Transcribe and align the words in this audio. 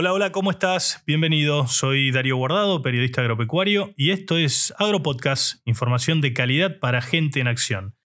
Hola, 0.00 0.12
hola, 0.12 0.30
¿cómo 0.30 0.52
estás? 0.52 1.02
Bienvenido. 1.08 1.66
Soy 1.66 2.12
Darío 2.12 2.36
Guardado, 2.36 2.82
periodista 2.82 3.20
agropecuario, 3.20 3.94
y 3.96 4.10
esto 4.10 4.36
es 4.36 4.72
AgroPodcast, 4.78 5.60
información 5.64 6.20
de 6.20 6.32
calidad 6.32 6.78
para 6.78 7.02
gente 7.02 7.40
en 7.40 7.48
acción. 7.48 7.96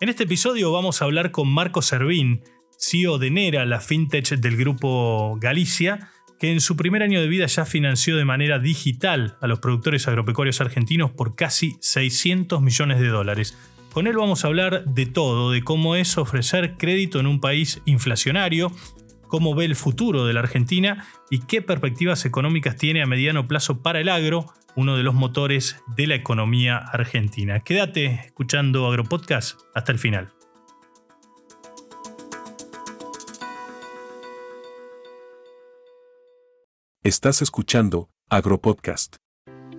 En 0.00 0.08
este 0.08 0.22
episodio 0.22 0.70
vamos 0.70 1.02
a 1.02 1.04
hablar 1.04 1.32
con 1.32 1.48
Marco 1.48 1.82
Servín, 1.82 2.44
CEO 2.78 3.18
de 3.18 3.32
Nera, 3.32 3.66
la 3.66 3.80
fintech 3.80 4.28
del 4.36 4.56
grupo 4.56 5.36
Galicia, 5.40 6.12
que 6.38 6.52
en 6.52 6.60
su 6.60 6.76
primer 6.76 7.02
año 7.02 7.20
de 7.20 7.26
vida 7.26 7.46
ya 7.46 7.64
financió 7.64 8.16
de 8.16 8.24
manera 8.24 8.60
digital 8.60 9.36
a 9.40 9.48
los 9.48 9.58
productores 9.58 10.06
agropecuarios 10.06 10.60
argentinos 10.60 11.10
por 11.10 11.34
casi 11.34 11.72
600 11.80 12.62
millones 12.62 13.00
de 13.00 13.08
dólares 13.08 13.58
con 13.92 14.06
él 14.06 14.16
vamos 14.16 14.44
a 14.44 14.48
hablar 14.48 14.84
de 14.84 15.06
todo, 15.06 15.50
de 15.50 15.62
cómo 15.62 15.96
es 15.96 16.16
ofrecer 16.16 16.76
crédito 16.76 17.20
en 17.20 17.26
un 17.26 17.40
país 17.40 17.82
inflacionario, 17.84 18.72
cómo 19.28 19.54
ve 19.54 19.66
el 19.66 19.76
futuro 19.76 20.24
de 20.24 20.32
la 20.32 20.40
Argentina 20.40 21.06
y 21.30 21.40
qué 21.40 21.62
perspectivas 21.62 22.24
económicas 22.24 22.76
tiene 22.76 23.02
a 23.02 23.06
mediano 23.06 23.46
plazo 23.46 23.82
para 23.82 24.00
el 24.00 24.08
agro, 24.08 24.46
uno 24.76 24.96
de 24.96 25.02
los 25.02 25.14
motores 25.14 25.76
de 25.94 26.06
la 26.06 26.14
economía 26.14 26.78
argentina. 26.78 27.60
Quédate 27.60 28.06
escuchando 28.26 28.86
Agropodcast 28.86 29.60
hasta 29.74 29.92
el 29.92 29.98
final. 29.98 30.32
Estás 37.02 37.42
escuchando 37.42 38.08
Agropodcast. 38.30 39.16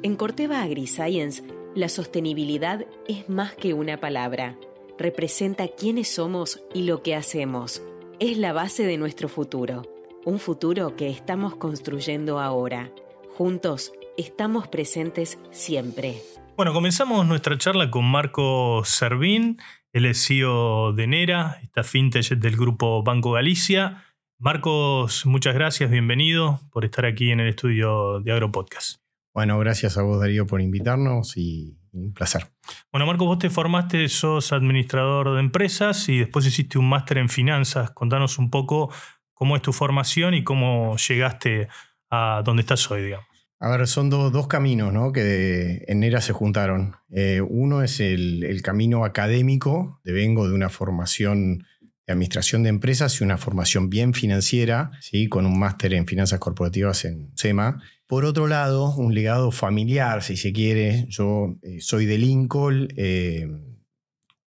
En 0.03 0.17
Corteva 0.17 0.61
AgriScience 0.61 1.62
la 1.75 1.89
sostenibilidad 1.89 2.85
es 3.07 3.29
más 3.29 3.53
que 3.53 3.73
una 3.73 3.97
palabra. 3.99 4.57
Representa 4.97 5.67
quiénes 5.67 6.07
somos 6.07 6.61
y 6.73 6.83
lo 6.83 7.01
que 7.01 7.15
hacemos. 7.15 7.81
Es 8.19 8.37
la 8.37 8.53
base 8.53 8.85
de 8.85 8.97
nuestro 8.97 9.27
futuro. 9.27 9.83
Un 10.25 10.39
futuro 10.39 10.95
que 10.95 11.09
estamos 11.09 11.55
construyendo 11.55 12.39
ahora. 12.39 12.91
Juntos 13.35 13.91
estamos 14.17 14.67
presentes 14.67 15.39
siempre. 15.51 16.21
Bueno, 16.55 16.73
comenzamos 16.73 17.25
nuestra 17.25 17.57
charla 17.57 17.89
con 17.89 18.05
Marco 18.05 18.83
Servín, 18.85 19.57
el 19.91 20.05
es 20.05 20.27
CEO 20.27 20.93
de 20.93 21.07
Nera, 21.07 21.57
esta 21.63 21.83
fintech 21.83 22.29
del 22.29 22.55
grupo 22.55 23.01
Banco 23.01 23.31
Galicia. 23.31 24.05
Marcos, 24.37 25.25
muchas 25.25 25.55
gracias, 25.55 25.89
bienvenido 25.89 26.61
por 26.71 26.85
estar 26.85 27.05
aquí 27.05 27.31
en 27.31 27.39
el 27.39 27.47
estudio 27.47 28.19
de 28.19 28.31
Agropodcast. 28.31 29.02
Bueno, 29.33 29.57
gracias 29.57 29.97
a 29.97 30.03
vos 30.03 30.19
Darío 30.19 30.45
por 30.45 30.61
invitarnos 30.61 31.37
y 31.37 31.75
un 31.91 32.13
placer. 32.13 32.47
Bueno, 32.91 33.07
Marco, 33.07 33.25
vos 33.25 33.39
te 33.39 33.49
formaste, 33.49 34.07
sos 34.07 34.53
administrador 34.53 35.33
de 35.33 35.39
empresas 35.39 36.07
y 36.09 36.19
después 36.19 36.45
hiciste 36.45 36.77
un 36.77 36.87
máster 36.87 37.17
en 37.17 37.29
finanzas. 37.29 37.91
Contanos 37.91 38.37
un 38.37 38.51
poco 38.51 38.91
cómo 39.33 39.55
es 39.55 39.61
tu 39.61 39.73
formación 39.73 40.35
y 40.35 40.43
cómo 40.43 40.95
llegaste 40.97 41.67
a 42.09 42.43
donde 42.45 42.61
estás 42.61 42.89
hoy, 42.91 43.03
digamos. 43.03 43.27
A 43.59 43.69
ver, 43.69 43.87
son 43.87 44.09
dos 44.09 44.47
caminos 44.47 44.91
¿no? 44.91 45.11
que 45.11 45.85
en 45.87 46.01
NERA 46.01 46.19
se 46.21 46.33
juntaron. 46.33 46.97
Eh, 47.09 47.41
uno 47.41 47.81
es 47.81 48.01
el, 48.01 48.43
el, 48.43 48.61
camino 48.61 49.05
académico, 49.05 50.01
de 50.03 50.11
vengo 50.11 50.47
de 50.49 50.53
una 50.53 50.67
formación 50.67 51.65
de 52.05 52.13
administración 52.13 52.63
de 52.63 52.69
empresas 52.69 53.19
y 53.19 53.23
una 53.23 53.37
formación 53.37 53.89
bien 53.89 54.13
financiera, 54.13 54.91
¿sí? 54.99 55.27
con 55.27 55.45
un 55.45 55.57
máster 55.57 55.93
en 55.93 56.05
finanzas 56.05 56.39
corporativas 56.39 57.05
en 57.05 57.31
SEMA. 57.35 57.81
Por 58.07 58.25
otro 58.25 58.47
lado, 58.47 58.93
un 58.95 59.13
legado 59.13 59.51
familiar, 59.51 60.21
si 60.21 60.35
se 60.35 60.51
quiere. 60.51 61.05
Yo 61.07 61.55
eh, 61.61 61.79
soy 61.79 62.05
de 62.05 62.17
Lincoln, 62.17 62.89
eh, 62.97 63.47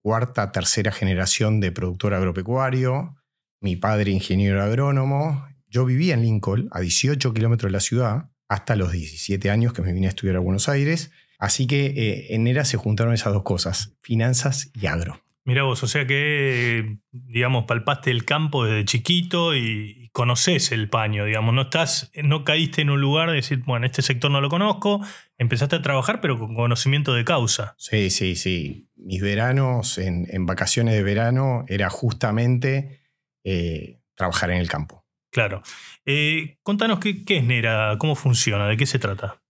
cuarta, 0.02 0.52
tercera 0.52 0.92
generación 0.92 1.60
de 1.60 1.72
productor 1.72 2.14
agropecuario. 2.14 3.16
Mi 3.60 3.76
padre 3.76 4.12
ingeniero 4.12 4.62
agrónomo. 4.62 5.46
Yo 5.68 5.84
vivía 5.84 6.14
en 6.14 6.22
Lincoln, 6.22 6.68
a 6.70 6.80
18 6.80 7.34
kilómetros 7.34 7.70
de 7.70 7.72
la 7.72 7.80
ciudad, 7.80 8.30
hasta 8.48 8.76
los 8.76 8.92
17 8.92 9.50
años 9.50 9.72
que 9.72 9.82
me 9.82 9.92
vine 9.92 10.06
a 10.06 10.10
estudiar 10.10 10.36
a 10.36 10.40
Buenos 10.40 10.68
Aires. 10.68 11.10
Así 11.38 11.66
que 11.66 11.86
eh, 11.86 12.34
en 12.34 12.46
ERA 12.46 12.64
se 12.64 12.76
juntaron 12.76 13.14
esas 13.14 13.32
dos 13.32 13.42
cosas, 13.42 13.94
finanzas 14.00 14.70
y 14.74 14.86
agro. 14.86 15.25
Mira 15.46 15.62
vos, 15.62 15.80
o 15.84 15.86
sea 15.86 16.08
que, 16.08 16.98
digamos, 17.12 17.66
palpaste 17.66 18.10
el 18.10 18.24
campo 18.24 18.64
desde 18.64 18.84
chiquito 18.84 19.54
y 19.54 20.10
conoces 20.12 20.72
el 20.72 20.88
paño, 20.88 21.24
digamos, 21.24 21.54
no 21.54 21.62
estás, 21.62 22.10
no 22.20 22.42
caíste 22.42 22.82
en 22.82 22.90
un 22.90 23.00
lugar 23.00 23.28
de 23.28 23.36
decir, 23.36 23.62
bueno, 23.64 23.86
este 23.86 24.02
sector 24.02 24.28
no 24.28 24.40
lo 24.40 24.48
conozco, 24.48 25.00
empezaste 25.38 25.76
a 25.76 25.82
trabajar, 25.82 26.20
pero 26.20 26.36
con 26.36 26.56
conocimiento 26.56 27.14
de 27.14 27.24
causa. 27.24 27.76
Sí, 27.78 28.10
sí, 28.10 28.34
sí. 28.34 28.90
Mis 28.96 29.22
veranos, 29.22 29.98
en, 29.98 30.46
vacaciones 30.46 30.94
de 30.94 31.04
verano, 31.04 31.64
era 31.68 31.90
justamente 31.90 33.02
eh, 33.44 34.00
trabajar 34.16 34.50
en 34.50 34.58
el 34.58 34.68
campo. 34.68 35.06
Claro. 35.30 35.62
Eh, 36.04 36.58
contanos 36.64 36.98
qué, 36.98 37.24
qué 37.24 37.36
es 37.36 37.44
NERA, 37.44 37.96
cómo 37.98 38.16
funciona, 38.16 38.66
de 38.66 38.76
qué 38.76 38.86
se 38.86 38.98
trata. 38.98 39.40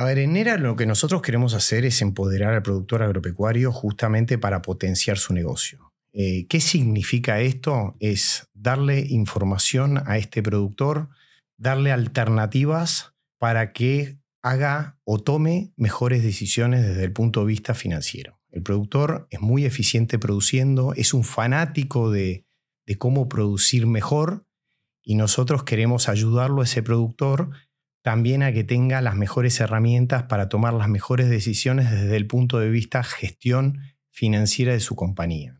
A 0.00 0.04
ver, 0.04 0.18
en 0.18 0.32
NERA 0.32 0.56
lo 0.56 0.76
que 0.76 0.86
nosotros 0.86 1.20
queremos 1.20 1.52
hacer 1.52 1.84
es 1.84 2.00
empoderar 2.00 2.54
al 2.54 2.62
productor 2.62 3.02
agropecuario 3.02 3.70
justamente 3.70 4.38
para 4.38 4.62
potenciar 4.62 5.18
su 5.18 5.34
negocio. 5.34 5.92
Eh, 6.14 6.46
¿Qué 6.48 6.62
significa 6.62 7.40
esto? 7.40 7.96
Es 8.00 8.48
darle 8.54 9.00
información 9.10 10.02
a 10.06 10.16
este 10.16 10.42
productor, 10.42 11.10
darle 11.58 11.92
alternativas 11.92 13.12
para 13.38 13.74
que 13.74 14.16
haga 14.40 14.98
o 15.04 15.18
tome 15.18 15.74
mejores 15.76 16.22
decisiones 16.22 16.80
desde 16.82 17.04
el 17.04 17.12
punto 17.12 17.40
de 17.40 17.48
vista 17.48 17.74
financiero. 17.74 18.40
El 18.48 18.62
productor 18.62 19.26
es 19.28 19.42
muy 19.42 19.66
eficiente 19.66 20.18
produciendo, 20.18 20.94
es 20.94 21.12
un 21.12 21.24
fanático 21.24 22.10
de, 22.10 22.46
de 22.86 22.96
cómo 22.96 23.28
producir 23.28 23.86
mejor 23.86 24.46
y 25.02 25.16
nosotros 25.16 25.62
queremos 25.62 26.08
ayudarlo 26.08 26.62
a 26.62 26.64
ese 26.64 26.82
productor 26.82 27.50
también 28.02 28.42
a 28.42 28.52
que 28.52 28.64
tenga 28.64 29.00
las 29.00 29.14
mejores 29.14 29.60
herramientas 29.60 30.24
para 30.24 30.48
tomar 30.48 30.74
las 30.74 30.88
mejores 30.88 31.28
decisiones 31.28 31.90
desde 31.90 32.16
el 32.16 32.26
punto 32.26 32.58
de 32.58 32.70
vista 32.70 33.02
gestión 33.02 33.80
financiera 34.10 34.72
de 34.72 34.80
su 34.80 34.96
compañía. 34.96 35.58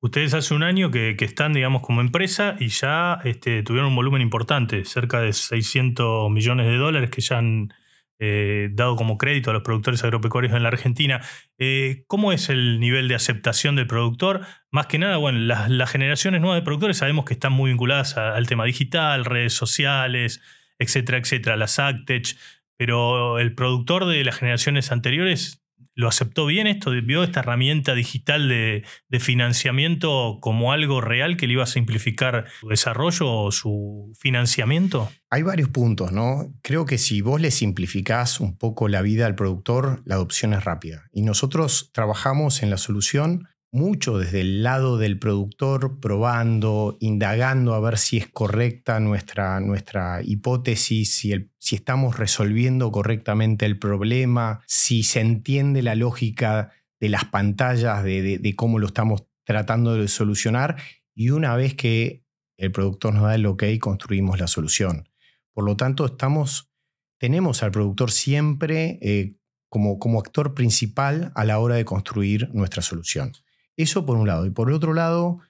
Ustedes 0.00 0.34
hace 0.34 0.54
un 0.54 0.64
año 0.64 0.90
que, 0.90 1.16
están, 1.20 1.52
digamos, 1.52 1.82
como 1.82 2.00
empresa 2.00 2.56
y 2.58 2.68
ya 2.68 3.20
este, 3.22 3.62
tuvieron 3.62 3.90
un 3.90 3.96
volumen 3.96 4.20
importante, 4.20 4.84
cerca 4.84 5.20
de 5.20 5.32
600 5.32 6.28
millones 6.28 6.66
de 6.66 6.76
dólares 6.76 7.10
que 7.10 7.20
ya 7.20 7.38
han 7.38 7.72
eh, 8.18 8.68
dado 8.72 8.96
como 8.96 9.16
crédito 9.16 9.50
a 9.50 9.52
los 9.52 9.62
productores 9.62 10.02
agropecuarios 10.02 10.54
en 10.54 10.64
la 10.64 10.70
Argentina. 10.70 11.20
Eh, 11.58 12.02
¿Cómo 12.08 12.32
es 12.32 12.48
el 12.48 12.80
nivel 12.80 13.06
de 13.06 13.14
aceptación 13.14 13.76
del 13.76 13.86
productor? 13.86 14.40
Más 14.72 14.86
que 14.86 14.98
nada, 14.98 15.18
bueno, 15.18 15.38
las, 15.38 15.70
las 15.70 15.90
generaciones 15.90 16.40
nuevas 16.40 16.60
de 16.60 16.64
productores 16.64 16.96
sabemos 16.96 17.24
que 17.24 17.34
están 17.34 17.52
muy 17.52 17.70
vinculadas 17.70 18.16
al 18.16 18.48
tema 18.48 18.64
digital, 18.64 19.24
redes 19.24 19.52
sociales, 19.52 20.40
etcétera, 20.82 21.18
etcétera, 21.18 21.56
las 21.56 21.78
Actech, 21.78 22.36
pero 22.76 23.38
el 23.38 23.54
productor 23.54 24.06
de 24.06 24.24
las 24.24 24.36
generaciones 24.36 24.92
anteriores 24.92 25.62
lo 25.94 26.08
aceptó 26.08 26.46
bien 26.46 26.66
esto, 26.66 26.90
vio 27.02 27.22
esta 27.22 27.40
herramienta 27.40 27.94
digital 27.94 28.48
de, 28.48 28.84
financiamiento 29.20 30.38
como 30.40 30.72
algo 30.72 31.00
real 31.00 31.36
que 31.36 31.46
le 31.46 31.54
iba 31.54 31.64
a 31.64 31.66
simplificar 31.66 32.46
su 32.60 32.68
desarrollo 32.68 33.30
o 33.30 33.52
su 33.52 34.12
financiamiento? 34.18 35.10
Hay 35.30 35.42
varios 35.42 35.68
puntos, 35.68 36.12
¿no? 36.12 36.52
Creo 36.62 36.86
que 36.86 36.98
si 36.98 37.20
vos 37.20 37.40
le 37.40 37.50
simplificás 37.50 38.40
un 38.40 38.56
poco 38.56 38.88
la 38.88 39.02
vida 39.02 39.26
al 39.26 39.34
productor, 39.34 40.02
la 40.04 40.14
adopción 40.14 40.54
es 40.54 40.64
rápida. 40.64 41.08
Y 41.12 41.22
nosotros 41.22 41.90
trabajamos 41.92 42.62
en 42.62 42.70
la 42.70 42.78
solución 42.78 43.48
mucho 43.72 44.18
desde 44.18 44.42
el 44.42 44.62
lado 44.62 44.98
del 44.98 45.18
productor, 45.18 45.98
probando, 45.98 46.98
indagando 47.00 47.74
a 47.74 47.80
ver 47.80 47.96
si 47.96 48.18
es 48.18 48.28
correcta 48.28 49.00
nuestra, 49.00 49.58
nuestra 49.60 50.20
hipótesis, 50.22 51.14
si, 51.14 51.32
el, 51.32 51.50
si 51.58 51.76
estamos 51.76 52.18
resolviendo 52.18 52.92
correctamente 52.92 53.64
el 53.64 53.78
problema, 53.78 54.60
si 54.66 55.02
se 55.02 55.20
entiende 55.20 55.82
la 55.82 55.94
lógica 55.94 56.70
de 57.00 57.08
las 57.08 57.24
pantallas, 57.24 58.04
de, 58.04 58.54
cómo 58.56 58.78
lo 58.78 58.88
estamos 58.88 59.24
tratando 59.44 59.94
de 59.94 60.06
solucionar. 60.06 60.76
Y 61.14 61.30
una 61.30 61.56
vez 61.56 61.74
que 61.74 62.26
el 62.58 62.72
productor 62.72 63.14
nos 63.14 63.24
da 63.24 63.34
el 63.34 63.46
ok, 63.46 63.64
construimos 63.80 64.38
la 64.38 64.48
solución. 64.48 65.08
Por 65.54 65.64
lo 65.64 65.76
tanto, 65.76 66.04
estamos, 66.04 66.70
tenemos 67.18 67.62
al 67.62 67.72
productor 67.72 68.10
siempre 68.10 68.98
eh, 69.00 69.38
como, 69.70 69.98
como 69.98 70.20
actor 70.20 70.52
principal 70.52 71.32
a 71.34 71.44
la 71.44 71.58
hora 71.58 71.76
de 71.76 71.86
construir 71.86 72.50
nuestra 72.52 72.82
solución. 72.82 73.32
Eso 73.82 74.06
por 74.06 74.16
un 74.16 74.26
lado. 74.26 74.46
Y 74.46 74.50
por 74.50 74.68
el 74.68 74.74
otro 74.74 74.94
lado, 74.94 75.40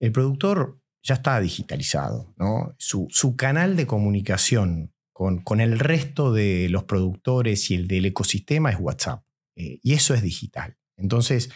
el 0.00 0.12
productor 0.12 0.80
ya 1.02 1.14
está 1.14 1.40
digitalizado. 1.40 2.34
¿no? 2.36 2.74
Su, 2.78 3.36
canal 3.36 3.76
de 3.76 3.86
comunicación 3.86 4.92
con, 5.12 5.42
con, 5.42 5.60
el 5.60 5.78
resto 5.78 6.32
de 6.32 6.68
los 6.70 6.84
productores 6.84 7.70
y 7.70 7.74
el 7.74 7.88
del 7.88 8.06
ecosistema 8.06 8.70
es 8.70 8.78
WhatsApp. 8.80 9.24
Eh, 9.56 9.78
y 9.82 9.92
eso 9.92 10.14
es 10.14 10.22
digital. 10.22 10.76
Entonces, 10.96 11.50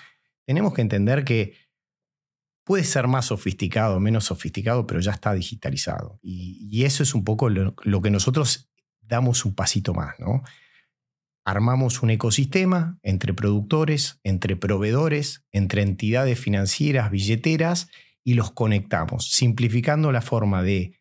tenemos 0.45 0.75
que 0.75 0.83
entender 0.83 1.25
que 1.25 1.55
puede 2.65 2.85
ser 2.85 3.09
más 3.09 3.27
sofisticado, 3.27 3.99
menos 3.99 4.25
sofisticado, 4.25 4.87
pero 4.87 5.01
ya 5.01 5.13
está 5.13 5.33
digitalizado. 5.33 6.19
Y, 6.23 6.85
eso 6.85 7.03
es 7.03 7.15
un 7.15 7.25
poco 7.25 7.49
lo, 7.49 7.75
lo, 7.83 8.03
que 8.03 8.11
nosotros 8.11 8.71
damos 9.01 9.45
un 9.45 9.55
pasito 9.55 9.95
más. 9.95 10.19
¿no? 10.21 10.43
Armamos 11.49 12.03
un 12.03 12.11
ecosistema 12.11 12.99
entre 13.03 13.33
productores, 13.33 14.21
entre 14.23 14.55
proveedores, 14.55 15.47
entre 15.51 15.81
entidades 15.81 16.39
financieras, 16.39 17.11
billeteras, 17.11 17.89
y 18.23 18.35
los 18.35 18.51
conectamos, 18.51 19.31
simplificando 19.31 20.13
la 20.13 20.21
forma 20.21 20.63
de 20.63 21.01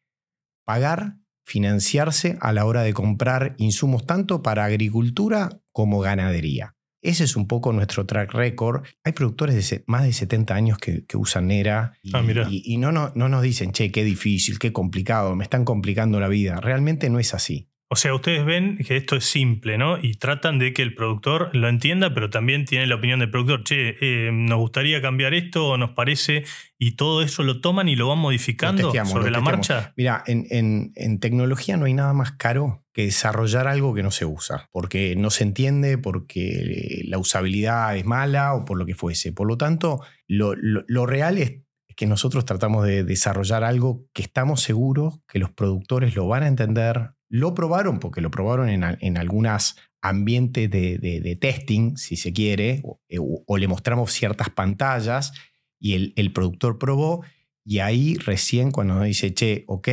pagar, 0.66 1.18
financiarse 1.46 2.38
a 2.40 2.54
la 2.54 2.64
hora 2.64 2.84
de 2.84 2.94
comprar 2.94 3.56
insumos 3.58 4.06
tanto 4.06 4.42
para 4.42 4.64
agricultura 4.64 5.60
como 5.74 6.00
ganadería. 6.00 6.76
Ese 7.02 7.26
es 7.26 7.36
un 7.36 7.48
poco 7.48 7.74
nuestro 7.74 8.06
track 8.06 8.34
record. 8.34 8.86
Hay 9.04 9.12
productores 9.12 9.70
de 9.70 9.84
más 9.86 10.04
de 10.04 10.14
70 10.14 10.56
años 10.56 10.78
que, 10.78 11.06
usan 11.16 11.48
Nera 11.48 11.98
y, 12.02 12.12
ah, 12.16 12.24
y, 12.50 12.78
no, 12.78 12.94
no, 12.94 13.12
no 13.16 13.28
nos 13.28 13.42
dicen, 13.42 13.74
che, 13.74 13.92
qué 13.92 14.06
difícil, 14.06 14.60
qué 14.60 14.72
complicado, 14.72 15.36
me 15.36 15.44
están 15.44 15.66
complicando 15.66 16.22
la 16.22 16.30
vida. 16.30 16.62
Realmente 16.62 17.10
no 17.10 17.20
es 17.20 17.34
así. 17.34 17.67
O 17.90 17.96
sea, 17.96 18.14
ustedes 18.14 18.44
ven 18.46 18.78
que 18.78 18.98
esto 18.98 19.16
es 19.16 19.24
simple, 19.24 19.78
¿no? 19.78 19.98
Y 19.98 20.16
tratan 20.16 20.60
de 20.60 20.74
que 20.74 20.82
el 20.82 20.94
productor 20.94 21.56
lo 21.56 21.70
entienda, 21.70 22.14
pero 22.14 22.30
también 22.30 22.66
tiene 22.66 22.86
la 22.86 22.96
opinión 22.96 23.22
del 23.22 23.32
productor. 23.32 23.64
Che, 23.64 23.96
eh, 24.02 24.32
nos 24.34 24.60
gustaría 24.60 25.02
cambiar 25.02 25.34
esto 25.34 25.70
o 25.70 25.78
nos 25.78 25.92
parece, 25.92 26.44
y 26.78 26.98
todo 26.98 27.22
eso 27.22 27.44
lo 27.44 27.62
toman 27.62 27.88
y 27.88 27.96
lo 27.96 28.10
van 28.10 28.20
modificando 28.20 28.92
sobre 29.06 29.32
la 29.32 29.40
marcha. 29.40 29.94
Mira, 29.96 30.22
en, 30.28 30.92
en, 30.96 31.20
tecnología 31.20 31.78
no 31.78 31.86
hay 31.86 31.94
nada 31.94 32.12
más 32.12 32.34
caro 32.34 32.84
que 32.92 33.04
desarrollar 33.04 33.68
algo 33.68 33.94
que 33.94 34.04
no 34.04 34.12
se 34.12 34.26
usa, 34.26 34.68
porque 34.74 35.16
no 35.16 35.30
se 35.30 35.46
entiende, 35.46 35.98
porque 35.98 37.04
la 37.06 37.18
usabilidad 37.20 37.96
es 37.96 38.06
mala 38.06 38.54
o 38.54 38.66
por 38.66 38.78
lo 38.78 38.86
que 38.86 38.96
fuese. 38.96 39.32
Por 39.32 39.48
lo 39.48 39.58
tanto, 39.58 40.02
lo, 40.28 40.56
lo 40.56 41.06
real 41.06 41.38
es 41.38 41.62
que 41.98 42.06
nosotros 42.06 42.46
tratamos 42.46 42.86
de 42.86 43.04
desarrollar 43.04 43.64
algo 43.64 44.06
que 44.14 44.22
estamos 44.22 44.62
seguros 44.62 45.20
que 45.28 45.40
los 45.40 45.50
productores 45.50 46.16
lo 46.16 46.28
van 46.28 46.44
a 46.44 46.48
entender, 46.48 47.12
lo 47.30 47.54
probaron 47.54 48.00
porque 48.00 48.22
lo 48.22 48.32
probaron 48.32 48.70
en, 48.70 48.84
en 48.84 49.18
algunos 49.18 49.76
ambientes 50.02 50.70
de, 50.70 51.38
testing, 51.40 51.98
si 51.98 52.16
se 52.16 52.34
quiere, 52.34 52.84
eh, 53.10 53.18
o, 53.20 53.58
le 53.58 53.68
mostramos 53.68 54.12
ciertas 54.12 54.50
pantallas 54.50 55.34
y 55.80 56.14
el, 56.16 56.34
productor 56.34 56.80
probó 56.80 57.24
y 57.64 57.80
ahí 57.80 58.16
recién 58.16 58.72
cuando 58.72 58.96
nos 58.96 59.06
dice, 59.06 59.34
che, 59.34 59.66
ok, 59.68 59.90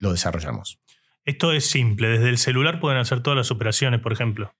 lo 0.00 0.12
desarrollamos. 0.12 0.80
Esto 1.24 1.52
es 1.52 1.66
simple, 1.66 2.08
desde 2.08 2.30
el 2.30 2.38
celular 2.38 2.80
pueden 2.80 2.98
hacer 2.98 3.22
todas 3.22 3.36
las 3.36 3.50
operaciones, 3.50 4.00
por 4.00 4.12
ejemplo. 4.12 4.54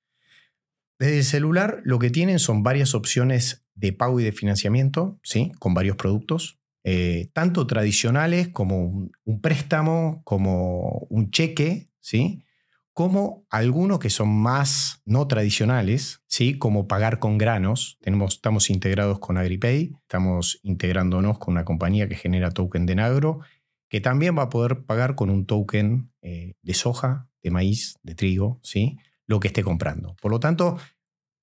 Desde 0.98 1.18
el 1.18 1.24
celular 1.24 1.80
lo 1.84 1.98
que 1.98 2.10
tienen 2.10 2.38
son 2.38 2.62
varias 2.62 2.94
opciones 2.94 3.66
de 3.74 3.92
pago 3.92 4.20
y 4.20 4.24
de 4.24 4.32
financiamiento, 4.32 5.18
¿sí? 5.22 5.52
con 5.58 5.74
varios 5.74 5.96
productos. 5.96 6.57
Eh, 6.84 7.28
tanto 7.32 7.66
tradicionales 7.66 8.48
como 8.48 9.10
un, 9.24 9.40
préstamo, 9.40 10.22
como 10.24 11.06
un 11.10 11.30
cheque, 11.30 11.90
¿sí? 12.00 12.44
como 12.92 13.44
algunos 13.50 13.98
que 13.98 14.10
son 14.10 14.28
más 14.28 15.02
no 15.04 15.26
tradicionales, 15.26 16.22
¿sí? 16.26 16.56
como 16.56 16.88
pagar 16.88 17.18
con 17.18 17.36
granos. 17.36 17.98
Tenemos, 18.00 18.34
estamos 18.34 18.70
integrados 18.70 19.18
con 19.18 19.38
AgriPay, 19.38 19.92
estamos 20.00 20.60
integrándonos 20.62 21.38
con 21.38 21.52
una 21.52 21.64
compañía 21.64 22.08
que 22.08 22.16
genera 22.16 22.50
token 22.50 22.86
de 22.86 22.94
Nagro, 22.94 23.40
que 23.88 24.00
también 24.00 24.36
va 24.36 24.44
a 24.44 24.50
poder 24.50 24.84
pagar 24.84 25.14
con 25.14 25.30
un 25.30 25.46
token 25.46 26.10
eh, 26.22 26.54
de 26.62 26.74
soja, 26.74 27.28
de 27.42 27.50
maíz, 27.50 27.96
de 28.02 28.14
trigo, 28.14 28.60
¿sí? 28.62 28.98
lo 29.26 29.40
que 29.40 29.48
esté 29.48 29.62
comprando. 29.62 30.16
Por 30.22 30.30
lo 30.30 30.40
tanto, 30.40 30.78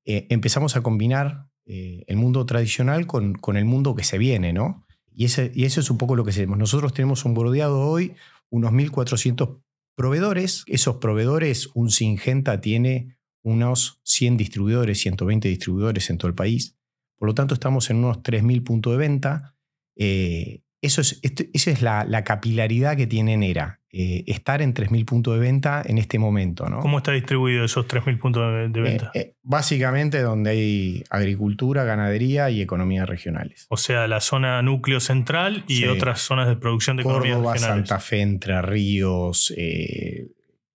eh, 0.06 0.28
empezamos 0.30 0.76
a 0.76 0.82
combinar 0.82 1.50
el 1.68 2.16
mundo 2.16 2.46
tradicional 2.46 3.08
con, 3.08 3.34
con, 3.34 3.58
el 3.58 3.66
mundo 3.66 3.96
que 3.96 4.04
se 4.04 4.20
viene, 4.20 4.54
¿no? 4.54 4.85
Y, 5.16 5.26
ese, 5.26 5.52
y 5.56 5.66
eso 5.66 5.80
es 5.80 5.90
un 5.90 5.98
poco 5.98 6.16
lo 6.16 6.24
que 6.24 6.32
hacemos. 6.32 6.58
Nosotros 6.58 6.94
tenemos 6.94 7.26
un 7.26 7.34
bordeado 7.34 7.80
hoy, 7.80 8.16
unos 8.50 8.72
1.400 8.72 9.62
proveedores. 9.96 10.64
Esos 10.68 10.98
proveedores, 10.98 11.70
un 11.74 11.90
Singenta 11.90 12.60
tiene 12.62 13.18
unos 13.42 14.02
100 14.04 14.38
distribuidores, 14.38 15.00
120 15.00 15.48
distribuidores 15.48 16.10
en 16.10 16.18
todo 16.18 16.28
el 16.28 16.36
país. 16.36 16.78
Por 17.18 17.30
lo 17.30 17.34
tanto, 17.34 17.54
estamos 17.54 17.90
en 17.90 17.98
unos 17.98 18.18
3.000 18.18 18.64
puntos 18.64 18.94
de 18.94 18.98
venta. 18.98 19.56
Eh, 19.96 20.62
eso 20.82 21.02
es, 21.02 21.20
esa 21.22 21.72
es 21.72 21.82
la, 21.82 22.24
capilaridad 22.24 22.96
que 22.96 23.08
tiene 23.08 23.38
Nera. 23.38 23.82
Eh, 23.98 24.26
estar 24.28 24.62
en 24.62 24.74
3.000 24.74 25.06
puntos 25.06 25.36
de 25.36 25.40
venta 25.40 25.82
en 25.86 25.98
este 25.98 26.20
momento. 26.20 26.68
¿no? 26.68 26.82
¿Cómo 26.82 26.98
está 26.98 27.14
distribuido 27.14 27.64
esos 27.64 27.88
3.000 27.88 28.20
puntos 28.20 28.74
de, 28.74 28.82
venta? 28.82 29.12
Eh, 29.14 29.36
básicamente 29.42 30.22
donde 30.22 30.50
hay 30.50 31.04
agricultura, 31.10 31.86
ganadería 31.86 32.50
y 32.50 32.62
economías 32.62 33.08
regionales. 33.08 33.68
O 33.70 33.78
sea, 33.78 34.08
la 34.10 34.20
zona 34.20 34.62
núcleo 34.62 35.00
central 35.00 35.64
y 35.68 35.86
otras 35.86 36.20
zonas 36.20 36.50
de 36.50 36.58
producción 36.58 36.98
de 36.98 37.04
economías 37.04 37.38
regionales. 37.38 37.88
Santa 37.88 38.00
Fe, 38.02 38.22
Entre 38.22 38.62
Ríos, 38.62 39.54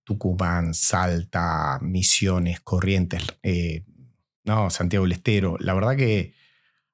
Tucumán, 0.03 0.73
Salta, 0.73 1.77
Misiones, 1.79 2.59
Corrientes, 2.61 3.21
no, 4.45 4.69
Santiago 4.71 5.05
del 5.05 5.11
Estero. 5.11 5.57
La 5.59 5.75
verdad 5.75 5.95
que 5.95 6.33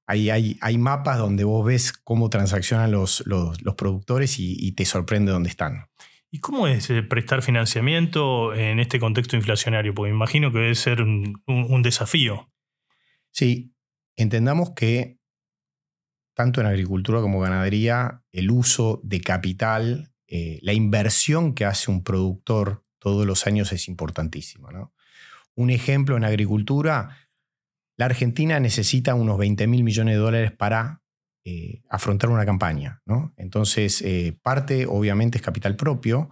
hay, 0.07 0.57
hay, 0.61 0.77
mapas 0.77 1.17
donde 1.17 1.43
vos 1.43 1.65
ves 1.65 1.91
cómo 1.91 2.29
transaccionan 2.29 2.91
los, 2.91 3.23
los, 3.27 3.57
productores 3.75 4.39
y, 4.39 4.71
te 4.71 4.85
sorprende 4.85 5.33
dónde 5.33 5.49
están. 5.49 5.87
¿Y 6.31 6.39
cómo 6.39 6.67
es 6.67 6.89
eh, 6.89 7.03
prestar 7.03 7.41
financiamiento 7.41 8.53
en 8.53 8.79
este 8.79 8.99
contexto 8.99 9.35
inflacionario? 9.35 9.93
Porque 9.93 10.11
me 10.11 10.15
imagino 10.15 10.51
que 10.51 10.59
debe 10.59 10.75
ser 10.75 11.01
un, 11.01 11.81
desafío. 11.83 12.49
Sí, 13.31 13.73
entendamos 14.15 14.71
que 14.71 15.19
tanto 16.33 16.61
en 16.61 16.67
agricultura 16.67 17.19
como 17.19 17.41
ganadería, 17.41 18.23
el 18.31 18.51
uso 18.51 19.01
de 19.03 19.19
capital, 19.21 20.13
eh, 20.27 20.59
la 20.61 20.73
inversión 20.73 21.53
que 21.53 21.65
hace 21.65 21.91
un 21.91 22.03
productor 22.03 22.85
todos 22.99 23.25
los 23.25 23.45
años 23.45 23.73
es 23.73 23.87
importantísima. 23.87 24.69
Un 25.55 25.69
ejemplo 25.69 26.15
en 26.15 26.23
agricultura, 26.23 27.17
la 27.97 28.05
Argentina 28.05 28.59
necesita 28.59 29.15
unos 29.15 29.37
20 29.37 29.67
mil 29.67 29.83
millones 29.83 30.13
de 30.15 30.19
dólares 30.19 30.51
para 30.51 31.01
eh, 31.43 31.81
afrontar 31.89 32.29
una 32.29 32.45
campaña. 32.45 33.01
¿no? 33.05 33.33
Entonces, 33.37 34.01
eh, 34.03 34.37
parte 34.41 34.85
obviamente 34.85 35.39
es 35.39 35.43
capital 35.43 35.75
propio 35.75 36.29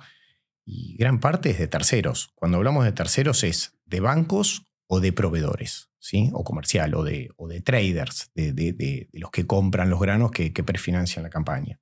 y 0.64 0.96
gran 0.98 1.20
parte 1.20 1.50
es 1.50 1.60
de 1.60 1.68
terceros. 1.68 2.32
Cuando 2.36 2.58
hablamos 2.58 2.86
de 2.86 2.92
terceros 2.92 3.44
es 3.44 3.78
de 3.86 4.00
bancos 4.00 4.68
o 4.88 5.00
de 5.00 5.12
proveedores, 5.12 5.90
¿sí? 5.98 6.30
o 6.34 6.44
comercial, 6.44 6.94
o 6.94 7.04
de, 7.04 7.32
traders, 7.64 8.32
de, 8.36 9.10
los 9.14 9.32
que 9.32 9.48
compran 9.48 9.90
los 9.90 10.00
granos 10.00 10.30
que, 10.30 10.52
prefinancian 10.52 11.24
la 11.24 11.32
campaña. 11.32 11.80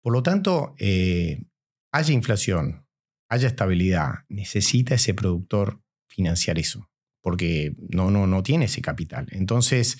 Por 0.00 0.12
lo 0.12 0.24
tanto, 0.24 0.74
eh, 0.78 1.44
haya 1.92 2.12
inflación, 2.12 2.88
haya 3.28 3.46
estabilidad, 3.46 4.24
necesita 4.28 4.96
ese 4.96 5.14
productor 5.14 5.80
financiar 6.08 6.58
eso 6.58 6.88
porque 7.26 7.74
no, 7.88 8.12
no, 8.12 8.28
no 8.28 8.44
tiene 8.44 8.66
ese 8.66 8.80
capital. 8.80 9.26
Entonces, 9.32 9.98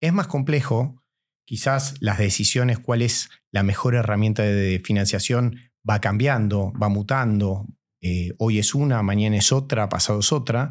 es 0.00 0.12
más 0.12 0.28
complejo, 0.28 1.02
quizás 1.44 1.96
las 1.98 2.18
decisiones, 2.18 2.78
cuál 2.78 3.02
es 3.02 3.28
la 3.50 3.64
mejor 3.64 3.96
herramienta 3.96 4.44
de 4.44 4.80
financiación, 4.84 5.56
va 5.88 6.00
cambiando, 6.00 6.72
va 6.80 6.88
mutando, 6.88 7.66
eh, 8.00 8.34
hoy 8.38 8.60
es 8.60 8.72
una, 8.76 9.02
mañana 9.02 9.36
es 9.36 9.50
otra, 9.50 9.88
pasado 9.88 10.20
es 10.20 10.32
otra, 10.32 10.70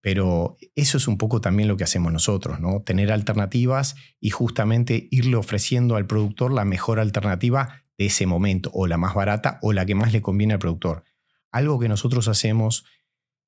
pero 0.00 0.56
eso 0.74 0.98
es 0.98 1.06
un 1.06 1.16
poco 1.16 1.40
también 1.40 1.68
lo 1.68 1.76
que 1.76 1.84
hacemos 1.84 2.12
nosotros, 2.12 2.58
¿no? 2.58 2.82
Tener 2.82 3.12
alternativas 3.12 3.94
y 4.18 4.30
justamente 4.30 5.06
irle 5.12 5.36
ofreciendo 5.36 5.94
al 5.94 6.08
productor 6.08 6.52
la 6.52 6.64
mejor 6.64 6.98
alternativa 6.98 7.84
de 7.96 8.06
ese 8.06 8.26
momento, 8.26 8.72
o 8.74 8.88
la 8.88 8.96
más 8.96 9.14
barata, 9.14 9.60
o 9.62 9.72
la 9.72 9.86
que 9.86 9.94
más 9.94 10.12
le 10.12 10.22
conviene 10.22 10.54
al 10.54 10.58
productor. 10.58 11.04
Algo 11.52 11.78
que 11.78 11.88
nosotros 11.88 12.26
hacemos 12.26 12.84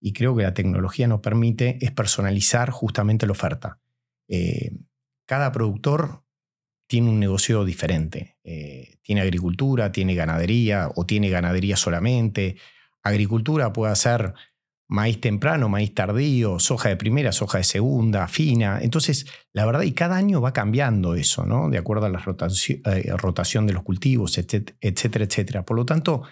y 0.01 0.13
creo 0.13 0.37
que 0.37 0.45
la 0.45 0.55
tecnología 0.55 1.09
nos 1.09 1.21
permite 1.21 1.79
es 1.81 1.91
personalizar 1.91 2.71
justamente 2.71 3.27
la 3.27 3.33
oferta. 3.33 3.79
Eh, 4.29 4.73
cada 5.27 5.53
productor 5.53 6.23
tiene 6.87 7.11
un 7.11 7.21
negocio 7.21 7.65
diferente. 7.65 8.37
Eh, 8.45 8.99
tiene 9.03 9.21
agricultura, 9.21 9.93
tiene 9.93 10.15
ganadería 10.15 10.91
o 10.95 11.05
tiene 11.05 11.29
ganadería 11.29 11.77
solamente. 11.77 12.57
Agricultura 13.03 13.73
puede 13.73 13.95
ser 13.97 14.35
maíz 14.89 15.21
temprano, 15.21 15.69
maíz 15.69 15.95
tardío, 15.95 16.59
soja 16.59 16.89
de 16.89 16.97
primera, 16.97 17.31
soja 17.33 17.59
de 17.59 17.65
segunda, 17.65 18.27
fina. 18.27 18.79
Entonces, 18.81 19.27
la 19.53 19.67
verdad, 19.67 19.83
y 19.83 19.93
cada 19.93 20.17
año 20.17 20.41
va 20.41 20.55
cambiando 20.55 21.15
eso, 21.15 21.45
¿no? 21.45 21.69
De 21.69 21.77
acuerdo 21.77 22.07
a 22.07 22.09
la 22.09 22.19
rotación, 22.19 22.81
eh, 22.87 23.13
rotación 23.17 23.67
de 23.67 23.75
los 23.75 23.83
cultivos, 23.83 24.39
etcétera, 24.39 25.25
etcétera. 25.25 25.65
Por 25.67 25.77
lo 25.77 25.85
tanto, 25.85 26.23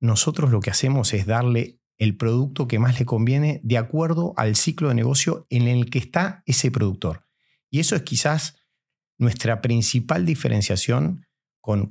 nosotros 0.00 0.50
lo 0.50 0.60
que 0.60 0.70
hacemos 0.70 1.14
es 1.14 1.26
darle 1.26 1.79
el 2.00 2.16
producto 2.16 2.66
que 2.66 2.78
más 2.78 2.98
le 2.98 3.04
conviene 3.04 3.60
de 3.62 3.76
acuerdo 3.76 4.32
al 4.38 4.56
ciclo 4.56 4.88
de 4.88 4.94
negocio 4.94 5.46
en 5.50 5.68
el 5.68 5.90
que 5.90 5.98
está 5.98 6.42
ese 6.46 6.70
productor. 6.70 7.26
Y 7.70 7.78
eso 7.78 7.94
es 7.94 8.02
quizás 8.02 8.56
nuestra 9.18 9.60
principal 9.60 10.24
diferenciación 10.24 11.26
con, 11.60 11.90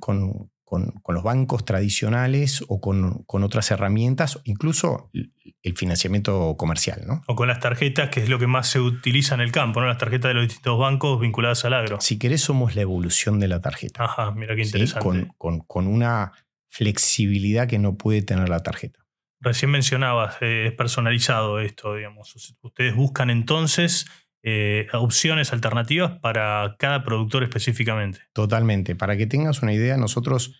los 1.08 1.24
bancos 1.24 1.64
tradicionales 1.64 2.66
o 2.68 2.82
con, 2.82 3.24
otras 3.44 3.70
herramientas, 3.70 4.40
incluso 4.46 5.12
el 5.14 5.78
financiamiento 5.78 6.58
comercial. 6.58 7.04
¿no? 7.06 7.22
O 7.28 7.36
con 7.36 7.48
las 7.48 7.60
tarjetas, 7.60 8.10
que 8.10 8.24
es 8.24 8.30
lo 8.30 8.40
que 8.40 8.48
más 8.48 8.68
se 8.68 8.80
utiliza 8.80 9.36
en 9.36 9.42
el 9.42 9.52
campo, 9.52 9.80
¿no? 9.80 9.86
las 9.86 10.00
tarjetas 10.00 10.30
de 10.30 10.34
los 10.34 10.48
distintos 10.48 10.80
bancos 10.80 11.22
vinculadas 11.22 11.64
al 11.66 11.76
agro. 11.76 12.02
Si 12.02 12.18
querés, 12.18 12.42
somos 12.42 12.76
la 12.76 12.82
evolución 12.82 13.40
de 13.40 13.48
la 13.48 13.62
tarjeta. 13.62 14.06
Ajá, 14.06 14.32
mira 14.32 14.56
qué 14.56 14.64
interesante. 14.64 15.28
con 15.38 15.88
una 15.88 16.32
flexibilidad 16.68 17.68
que 17.68 17.78
no 17.78 17.96
puede 17.96 18.24
tener 18.24 18.50
la 18.50 18.64
tarjeta. 18.64 18.99
Recién 19.42 19.72
mencionabas, 19.72 20.38
eh, 20.42 20.68
es 20.68 20.74
personalizado 20.74 21.60
esto, 21.60 21.96
digamos. 21.96 22.58
Ustedes 22.62 22.96
buscan 22.96 23.30
entonces 23.30 24.06
eh, 24.44 24.88
opciones 24.94 25.54
alternativas 25.54 26.20
para 26.20 26.76
cada 26.78 27.04
productor 27.04 27.44
específicamente. 27.44 28.20
Totalmente. 28.34 28.96
Para 28.96 29.18
que 29.18 29.28
tengas 29.28 29.62
una 29.62 29.74
idea, 29.74 29.98
nosotros 29.98 30.56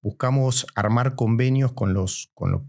buscamos 0.00 0.66
armar 0.74 1.14
convenios 1.14 1.72
con 1.72 1.94
los, 1.94 2.30
con 2.34 2.52
los, 2.52 2.62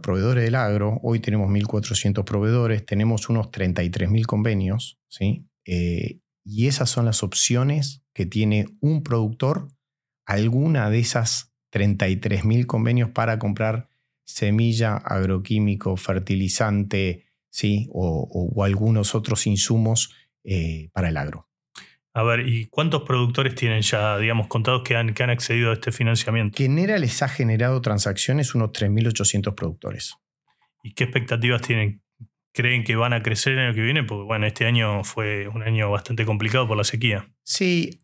proveedores 0.00 0.44
del 0.44 0.56
agro. 0.56 0.98
Hoy 1.02 1.20
tenemos 1.20 1.48
1.400 1.48 2.24
proveedores, 2.24 2.84
tenemos 2.84 3.28
unos 3.28 3.48
33.000 3.52 4.26
convenios, 4.26 4.98
¿sí? 5.08 5.46
Eh, 5.64 6.18
y 6.44 6.66
esas 6.66 6.90
son 6.90 7.04
las 7.04 7.22
opciones 7.22 8.02
que 8.12 8.26
tiene 8.26 8.66
un 8.80 9.04
productor, 9.04 9.68
alguna 10.24 10.90
de 10.90 10.98
esas 10.98 11.52
33.000 11.72 12.66
convenios 12.66 13.10
para 13.10 13.38
comprar 13.38 13.88
semilla, 14.26 14.96
agroquímico, 14.96 15.96
fertilizante, 15.96 17.24
¿sí? 17.48 17.88
o, 17.92 18.62
algunos 18.62 19.14
otros 19.14 19.46
insumos 19.46 20.12
eh, 20.44 20.90
para 20.92 21.08
el 21.08 21.16
agro. 21.16 21.48
A 22.12 22.22
ver, 22.22 22.48
¿y 22.48 22.66
cuántos 22.66 23.02
productores 23.02 23.54
tienen 23.54 23.82
ya, 23.82 24.18
digamos, 24.18 24.46
contados 24.46 24.82
que 24.82 24.96
han, 24.96 25.14
que 25.14 25.22
han 25.22 25.30
accedido 25.30 25.70
a 25.70 25.74
este 25.74 25.92
financiamiento? 25.92 26.56
Genera 26.56 26.98
les 26.98 27.22
ha 27.22 27.28
generado 27.28 27.80
transacciones 27.82 28.54
unos 28.54 28.70
3.800 28.70 29.54
productores. 29.54 30.14
¿Y 30.82 30.92
qué 30.92 31.04
expectativas 31.04 31.62
tienen? 31.62 32.02
¿Creen 32.52 32.84
que 32.84 32.96
van 32.96 33.12
a 33.12 33.22
crecer 33.22 33.52
el 33.52 33.58
año 33.58 33.74
que 33.74 33.82
viene? 33.82 34.02
Porque, 34.02 34.24
bueno, 34.24 34.46
este 34.46 34.64
año 34.64 35.04
fue 35.04 35.46
un 35.48 35.62
año 35.62 35.90
bastante 35.90 36.24
complicado 36.24 36.66
por 36.66 36.78
la 36.78 36.84
sequía. 36.84 37.28
Sí, 37.42 38.00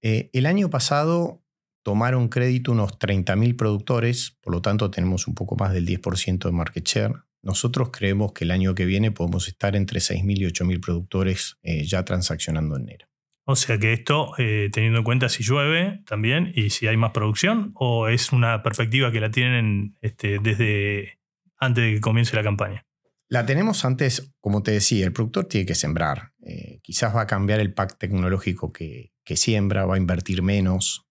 eh, 0.00 0.30
el 0.32 0.46
año 0.46 0.70
pasado 0.70 1.42
tomaron 1.82 2.28
crédito 2.28 2.72
unos 2.72 2.98
30.000 2.98 3.56
productores, 3.56 4.36
por 4.40 4.52
lo 4.52 4.62
tanto 4.62 4.90
tenemos 4.90 5.26
un 5.26 5.34
poco 5.34 5.56
más 5.56 5.72
del 5.72 5.86
10% 5.86 6.44
de 6.44 6.52
market 6.52 6.86
share. 6.86 7.14
Nosotros 7.42 7.90
creemos 7.90 8.32
que 8.32 8.44
el 8.44 8.50
año 8.50 8.74
que 8.74 8.84
viene 8.84 9.10
podemos 9.10 9.48
estar 9.48 9.74
entre 9.76 10.00
6.000 10.00 10.38
y 10.38 10.44
8.000 10.44 10.80
productores 10.80 11.56
eh, 11.62 11.84
ya 11.84 12.04
transaccionando 12.04 12.76
en 12.76 12.82
enero. 12.82 13.06
O 13.44 13.56
sea 13.56 13.78
que 13.78 13.92
esto, 13.92 14.32
eh, 14.38 14.68
teniendo 14.72 14.98
en 14.98 15.04
cuenta 15.04 15.28
si 15.28 15.42
llueve 15.42 16.02
también 16.06 16.52
y 16.54 16.70
si 16.70 16.86
hay 16.86 16.96
más 16.96 17.10
producción, 17.12 17.72
o 17.74 18.08
es 18.08 18.32
una 18.32 18.62
perspectiva 18.62 19.10
que 19.10 19.20
la 19.20 19.30
tienen 19.30 19.96
este, 20.02 20.38
desde 20.38 21.18
antes 21.58 21.84
de 21.84 21.94
que 21.94 22.00
comience 22.00 22.36
la 22.36 22.42
campaña. 22.42 22.86
La 23.28 23.46
tenemos 23.46 23.84
antes, 23.84 24.32
como 24.40 24.62
te 24.62 24.72
decía, 24.72 25.06
el 25.06 25.12
productor 25.12 25.46
tiene 25.46 25.66
que 25.66 25.74
sembrar. 25.74 26.32
Eh, 26.44 26.80
quizás 26.82 27.14
va 27.14 27.22
a 27.22 27.26
cambiar 27.26 27.60
el 27.60 27.72
pack 27.72 27.96
tecnológico 27.96 28.72
que, 28.72 29.12
siembra, 29.34 29.86
va 29.86 29.94
a 29.94 29.98
invertir 29.98 30.42
menos. 30.42 31.06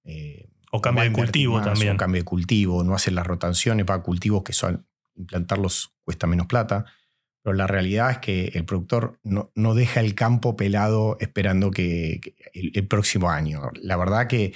O 0.72 0.82
cambia 0.82 1.04
de 1.04 1.12
cultivo 1.12 1.62
también. 1.62 1.96
O 1.96 1.98
cambia 1.98 2.22
de 2.22 2.26
cultivo, 2.26 2.84
no 2.84 2.94
hace 2.94 3.12
las 3.12 3.26
rotaciones, 3.26 3.86
va 3.90 3.96
a 3.96 4.04
cultivos 4.04 4.44
que 4.44 4.54
son 4.54 4.86
implantarlos 5.16 5.94
cuesta 6.04 6.28
menos 6.28 6.48
plata, 6.48 6.86
pero 7.44 7.54
la 7.54 7.68
realidad 7.68 8.12
es 8.12 8.18
que 8.20 8.52
el 8.54 8.66
productor 8.66 9.20
no, 9.24 9.52
no 9.56 9.76
deja 9.76 10.00
el 10.00 10.16
campo 10.16 10.56
pelado 10.56 11.18
esperando 11.20 11.72
que, 11.72 12.36
el, 12.54 12.88
próximo 12.88 13.30
año. 13.30 13.70
La 13.82 13.98
verdad 13.98 14.28
que, 14.28 14.54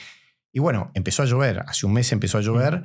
y 0.51 0.59
bueno, 0.59 0.91
empezó 0.93 1.23
a 1.23 1.25
llover, 1.25 1.63
hace 1.67 1.85
un 1.85 1.93
mes 1.93 2.11
empezó 2.11 2.37
a 2.37 2.41
llover, 2.41 2.83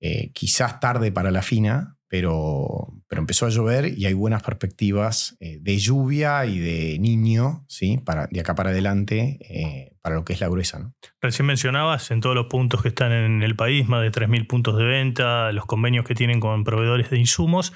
eh, 0.00 0.30
quizás 0.32 0.80
tarde 0.80 1.12
para 1.12 1.30
la 1.30 1.42
fina, 1.42 1.95
pero, 2.08 2.92
pero 3.08 3.20
empezó 3.20 3.46
a 3.46 3.48
llover 3.48 3.98
y 3.98 4.06
hay 4.06 4.14
buenas 4.14 4.42
perspectivas 4.42 5.36
eh, 5.40 5.58
de 5.60 5.78
lluvia 5.78 6.46
y 6.46 6.58
de 6.58 6.98
niño, 6.98 7.64
¿sí? 7.68 7.98
Para, 7.98 8.28
de 8.28 8.40
acá 8.40 8.54
para 8.54 8.70
adelante, 8.70 9.38
eh, 9.40 9.96
para 10.02 10.14
lo 10.14 10.24
que 10.24 10.32
es 10.32 10.40
la 10.40 10.48
gruesa. 10.48 10.78
¿no? 10.78 10.94
Recién 11.20 11.46
mencionabas 11.46 12.10
en 12.10 12.20
todos 12.20 12.36
los 12.36 12.46
puntos 12.46 12.82
que 12.82 12.88
están 12.88 13.12
en 13.12 13.42
el 13.42 13.56
país, 13.56 13.88
más 13.88 14.02
de 14.02 14.12
3.000 14.12 14.46
puntos 14.46 14.78
de 14.78 14.84
venta, 14.84 15.50
los 15.52 15.66
convenios 15.66 16.04
que 16.04 16.14
tienen 16.14 16.38
con 16.38 16.64
proveedores 16.64 17.10
de 17.10 17.18
insumos. 17.18 17.72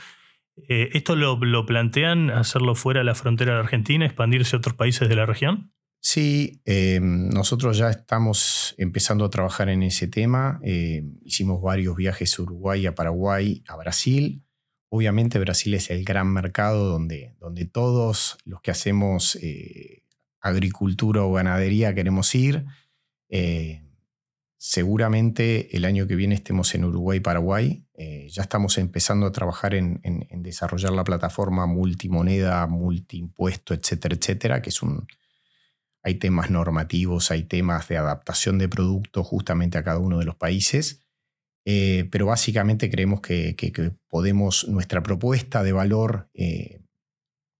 Eh, 0.69 0.91
¿Esto 0.93 1.17
lo, 1.17 1.37
lo, 1.37 1.67
plantean 1.67 2.31
hacerlo 2.31 2.75
fuera 2.75 3.01
de 3.01 3.05
la 3.05 3.15
frontera 3.15 3.55
de 3.55 3.61
Argentina, 3.61 4.05
expandirse 4.05 4.55
a 4.55 4.59
otros 4.59 4.77
países 4.77 5.09
de 5.09 5.17
la 5.17 5.27
región? 5.27 5.73
Sí, 6.00 6.62
nosotros 7.00 7.76
ya 7.76 7.90
estamos 7.90 8.75
empezando 8.78 9.25
a 9.25 9.30
trabajar 9.30 9.69
en 9.69 9.83
ese 9.83 10.09
tema. 10.09 10.61
hicimos 11.25 11.61
varios 11.61 11.95
viajes 11.95 12.38
a 12.38 12.42
Uruguay, 12.42 12.87
a 12.87 12.95
Paraguay, 12.95 13.62
a 13.69 13.76
Brasil. 13.76 14.42
Obviamente 14.92 15.38
Brasil 15.38 15.75
es 15.75 15.88
el 15.90 16.04
gran 16.04 16.33
mercado 16.33 16.88
donde, 16.88 17.37
donde 17.38 17.64
todos 17.64 18.38
los 18.45 18.61
que 18.61 18.73
hacemos 18.73 19.37
eh, 19.37 20.02
agricultura 20.40 21.23
o 21.23 21.33
ganadería 21.33 21.95
queremos 21.95 22.35
ir. 22.35 22.66
Eh, 23.28 23.85
seguramente 24.57 25.76
el 25.76 25.85
año 25.85 26.09
que 26.09 26.16
viene 26.16 26.35
estemos 26.35 26.75
en 26.75 26.85
Uruguay 26.85 27.21
Paraguay. 27.21 27.87
Eh, 27.95 28.26
ya 28.30 28.42
estamos 28.42 28.78
empezando 28.78 29.26
a 29.26 29.33
trabajar 29.33 29.75
en, 29.75 30.00
desarrollar 30.42 30.92
la 30.92 31.04
plataforma 31.04 31.66
multimoneda, 31.66 32.66
multiimpuesto, 32.66 33.75
etcétera, 33.75 34.16
etcétera, 34.16 34.62
que 34.62 34.71
es 34.71 34.83
un... 34.83 35.07
Hay 36.02 36.14
temas 36.14 36.50
normativos, 36.50 37.30
hay 37.30 37.42
temas 37.42 37.88
de 37.88 37.99
adaptación 37.99 38.59
de 38.59 38.69
productos 38.69 39.26
justamente 39.26 39.78
a 39.78 39.83
cada 39.83 39.99
uno 39.99 40.19
de 40.19 40.25
los 40.25 40.37
países. 40.37 41.04
Eh, 41.66 42.09
pero 42.11 42.26
básicamente 42.26 42.90
creemos 42.90 43.21
que, 43.21 43.54
podemos, 44.09 44.66
nuestra 44.69 45.02
propuesta 45.02 45.62
de 45.62 45.73
valor 45.73 46.30
eh, 46.35 46.80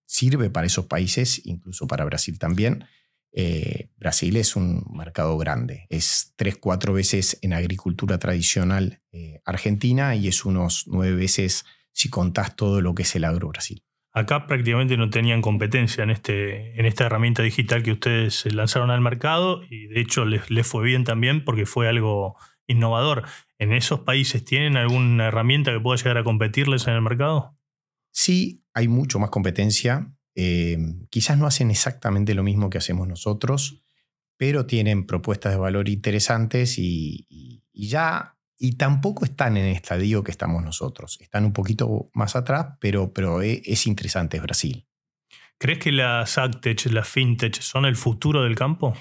sirve 0.06 0.50
para 0.50 0.66
esos 0.66 0.87
países, 0.87 1.42
incluso 1.44 1.87
para 1.87 2.04
Brasil 2.04 2.38
también. 2.38 2.87
Eh, 3.32 3.90
Brasil 3.97 4.37
es 4.37 4.56
un 4.56 4.85
mercado 4.92 5.37
grande, 5.38 5.87
es 5.88 6.32
tres, 6.37 6.56
cuatro 6.56 6.92
veces 6.92 7.38
en 7.42 7.52
agricultura 7.52 8.18
tradicional 8.18 9.00
argentina 9.44 10.16
y 10.16 10.28
es 10.28 10.44
unos 10.44 10.85
nueve 10.87 11.14
veces 11.14 11.64
si 11.92 12.09
contás 12.09 12.56
todo 12.56 12.80
lo 12.80 12.94
que 12.94 13.02
es 13.02 13.14
el 13.14 13.25
agro 13.25 13.49
Brasil. 13.49 13.85
Acá 14.12 14.47
prácticamente 14.47 14.97
no 14.97 15.09
tenían 15.09 15.40
competencia 15.40 16.02
en, 16.02 16.11
este, 16.11 16.79
en 16.79 16.87
esta 16.87 17.07
herramienta 17.07 17.43
digital 17.43 17.83
que 17.83 17.93
ustedes 17.93 18.52
lanzaron 18.52 18.90
al 18.90 19.00
mercado 19.00 19.62
y 19.71 19.87
de 19.87 20.00
hecho 20.00 20.25
les, 20.25 20.50
les 20.50 20.67
fue 20.67 20.85
bien 20.85 21.05
también 21.05 21.45
porque 21.45 21.64
fue 21.67 21.88
algo 21.88 22.37
innovador. 22.67 23.25
¿En 23.59 23.73
esos 23.73 24.00
países 24.00 24.45
tienen 24.45 24.76
alguna 24.76 25.29
herramienta 25.29 25.73
que 25.73 25.81
pueda 25.81 25.97
llegar 25.97 26.19
a 26.19 26.25
competirles 26.25 26.87
en 26.87 26.95
el 26.95 27.02
mercado? 27.02 27.57
Sí, 28.11 28.64
hay 28.75 28.88
mucho 28.88 29.19
más 29.19 29.31
competencia. 29.31 30.12
Eh, 30.35 30.79
quizás 31.11 31.38
no 31.38 31.47
hacen 31.47 31.71
exactamente 31.71 32.35
lo 32.35 32.43
mismo 32.43 32.71
que 32.71 32.79
hacemos 32.79 33.07
nosotros, 33.07 33.83
pero 34.37 34.67
tienen 34.67 35.07
propuestas 35.07 35.52
de 35.52 35.59
valor 35.59 35.88
interesantes 35.88 36.79
y, 36.79 37.62
ya, 37.73 38.38
y 38.62 38.73
tampoco 38.73 39.25
están 39.25 39.57
en 39.57 39.64
el 39.64 39.75
estadio 39.75 40.23
que 40.23 40.31
estamos 40.31 40.62
nosotros. 40.62 41.19
Están 41.23 41.47
un 41.47 41.55
poquito 41.55 42.11
más 42.12 42.37
atrás, 42.37 42.76
pero, 42.79 43.11
pero 43.14 43.40
e, 43.40 43.62
es, 43.64 43.87
interesante, 43.87 44.37
es 44.37 44.43
Brasil. 44.43 44.87
¿Crees 45.57 45.79
que 45.79 45.90
las 45.90 46.37
AgTech, 46.37 46.85
las 46.93 47.09
FinTech 47.09 47.59
son 47.62 47.87
el 47.87 47.97
futuro 47.97 48.43
del 48.43 48.55
campo? 48.55 48.95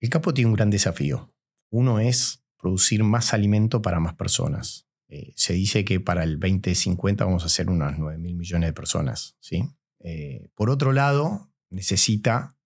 El 0.00 0.08
campo 0.08 0.32
tiene 0.32 0.48
un 0.48 0.54
gran 0.54 0.70
desafío. 0.70 1.28
Uno 1.68 2.00
es 2.00 2.42
producir 2.56 3.04
más 3.04 3.34
alimento 3.34 3.82
para 3.82 4.00
más 4.00 4.14
personas. 4.14 4.88
Eh, 5.08 5.34
se 5.36 5.52
dice 5.52 5.84
que 5.84 6.00
para 6.00 6.24
el 6.24 6.40
2050 6.40 7.26
vamos 7.26 7.44
a 7.44 7.50
ser 7.50 7.68
unas 7.68 7.98
9 7.98 8.16
mil 8.16 8.36
millones 8.36 8.70
de 8.70 8.72
personas. 8.72 9.36
¿sí? 9.40 9.68
Eh, 9.98 10.48
por 10.54 10.70
otro 10.70 10.92
lado, 10.92 11.52
necesita 11.68 12.56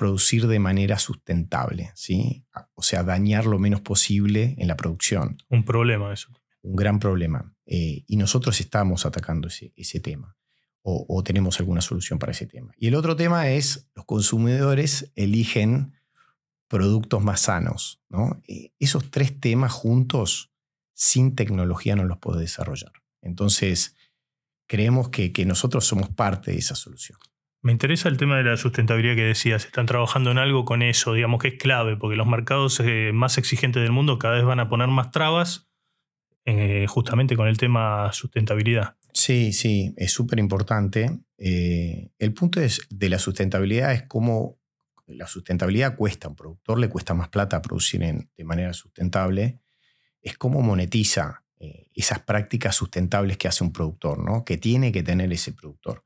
producir 0.00 0.46
de 0.46 0.58
manera 0.58 0.98
sustentable, 0.98 1.92
¿sí? 1.94 2.46
o 2.72 2.82
sea, 2.82 3.02
dañar 3.02 3.44
lo 3.44 3.58
menos 3.58 3.82
posible 3.82 4.54
en 4.56 4.66
la 4.66 4.74
producción. 4.74 5.36
Un 5.50 5.62
problema 5.62 6.10
eso. 6.10 6.30
Un 6.62 6.74
gran 6.74 6.98
problema. 6.98 7.54
Eh, 7.66 8.04
y 8.06 8.16
nosotros 8.16 8.58
estamos 8.60 9.04
atacando 9.04 9.48
ese, 9.48 9.74
ese 9.76 10.00
tema. 10.00 10.38
O, 10.80 11.04
o, 11.06 11.22
tenemos 11.22 11.60
alguna 11.60 11.82
solución 11.82 12.18
para 12.18 12.32
ese 12.32 12.46
tema. 12.46 12.72
Y 12.78 12.86
el 12.86 12.94
otro 12.94 13.14
tema 13.14 13.50
es, 13.50 13.90
los 13.94 14.06
consumidores 14.06 15.12
eligen 15.16 15.92
productos 16.66 17.22
más 17.22 17.42
sanos. 17.42 18.00
¿no? 18.08 18.40
Eh, 18.48 18.72
esos 18.78 19.10
tres 19.10 19.38
temas 19.38 19.70
juntos, 19.70 20.50
sin 20.94 21.34
tecnología 21.34 21.94
no 21.94 22.06
los 22.06 22.16
puedo 22.16 22.38
desarrollar. 22.38 22.92
Entonces, 23.20 23.96
creemos 24.66 25.10
que, 25.10 25.30
nosotros 25.44 25.84
somos 25.84 26.08
parte 26.08 26.52
de 26.52 26.56
esa 26.56 26.74
solución. 26.74 27.18
Me 27.62 27.72
interesa 27.72 28.08
el 28.08 28.16
tema 28.16 28.38
de 28.38 28.44
la 28.44 28.56
sustentabilidad 28.56 29.16
que 29.16 29.24
decías. 29.24 29.66
Están 29.66 29.86
trabajando 29.86 30.30
en 30.30 30.38
algo 30.38 30.64
con 30.64 30.82
eso, 30.82 31.12
digamos 31.12 31.42
que 31.42 31.48
es 31.48 31.58
clave, 31.58 31.96
porque 31.96 32.16
los 32.16 32.26
mercados 32.26 32.80
eh, 32.80 33.10
más 33.12 33.36
exigentes 33.38 33.82
del 33.82 33.92
mundo 33.92 34.18
cada 34.18 34.36
vez 34.36 34.44
van 34.44 34.60
a 34.60 34.68
poner 34.68 34.88
más 34.88 35.10
trabas 35.10 35.68
eh, 36.46 36.86
justamente 36.88 37.36
con 37.36 37.48
el 37.48 37.58
tema 37.58 38.10
sustentabilidad. 38.12 38.96
Sí, 39.12 39.52
sí, 39.52 39.92
es 39.96 40.12
súper 40.12 40.38
importante. 40.38 41.20
el 41.36 42.34
punto 42.34 42.60
es, 42.60 42.86
de 42.88 43.08
la 43.08 43.18
sustentabilidad 43.18 43.92
es 43.92 44.02
cómo 44.06 44.60
la 45.14 45.26
sustentabilidad 45.26 45.96
cuesta, 45.96 46.26
a 46.26 46.30
un 46.30 46.36
productor 46.36 46.78
le 46.78 46.88
cuesta 46.88 47.14
más 47.14 47.28
plata 47.28 47.62
producir 47.62 48.00
de 48.00 48.44
manera 48.44 48.72
sustentable, 48.72 49.60
es 50.22 50.36
cómo 50.36 50.62
monetiza 50.62 51.44
eh, 51.58 51.88
esas 51.94 52.20
prácticas 52.20 52.76
sustentables 52.76 53.36
que 53.36 53.48
hace 53.48 53.64
un 53.64 53.72
productor, 53.72 54.18
¿no? 54.18 54.44
que 54.44 54.58
tiene 54.58 54.92
que 54.92 55.02
tener 55.02 55.32
ese 55.32 55.52
productor. 55.52 56.04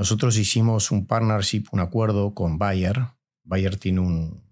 Nosotros 0.00 0.38
hicimos 0.38 0.90
un 0.92 1.06
partnership, 1.06 1.64
un 1.72 1.80
acuerdo 1.80 2.32
con 2.32 2.56
Bayer. 2.56 3.02
Bayer 3.44 3.76
tiene 3.76 4.00
un, 4.00 4.42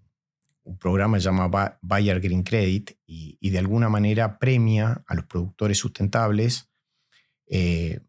programa 0.79 1.17
que 1.17 1.21
se 1.21 1.25
llama 1.25 1.79
Bayer 1.81 2.19
Green 2.19 2.43
Credit 2.43 2.91
y, 3.07 3.49
de 3.49 3.57
alguna 3.57 3.89
manera 3.89 4.37
premia 4.37 5.03
a 5.07 5.15
los 5.15 5.25
productores 5.25 5.79
sustentables 5.79 6.69
eh, 7.47 8.01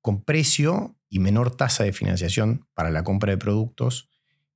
con 0.00 0.24
precio 0.24 0.96
y 1.10 1.18
menor 1.18 1.54
tasa 1.54 1.84
de 1.84 1.92
financiación 1.92 2.66
para 2.72 2.88
la 2.88 3.04
compra 3.04 3.32
de 3.32 3.36
productos 3.36 4.08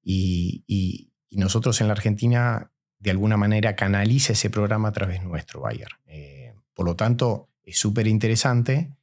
y 0.02 1.12
nosotros 1.32 1.82
en 1.82 1.88
la 1.88 1.92
Argentina 1.92 2.72
de 2.98 3.10
alguna 3.10 3.36
manera 3.36 3.76
canaliza 3.76 4.32
ese 4.32 4.48
programa 4.48 4.88
a 4.88 4.92
través 4.92 5.22
nuestro, 5.22 5.60
Bayer. 5.60 5.90
Eh, 6.06 6.54
por 6.72 6.86
lo 6.86 6.96
tanto, 6.96 7.50
es 7.62 7.78
súper 7.78 8.06
interesante. 8.06 8.95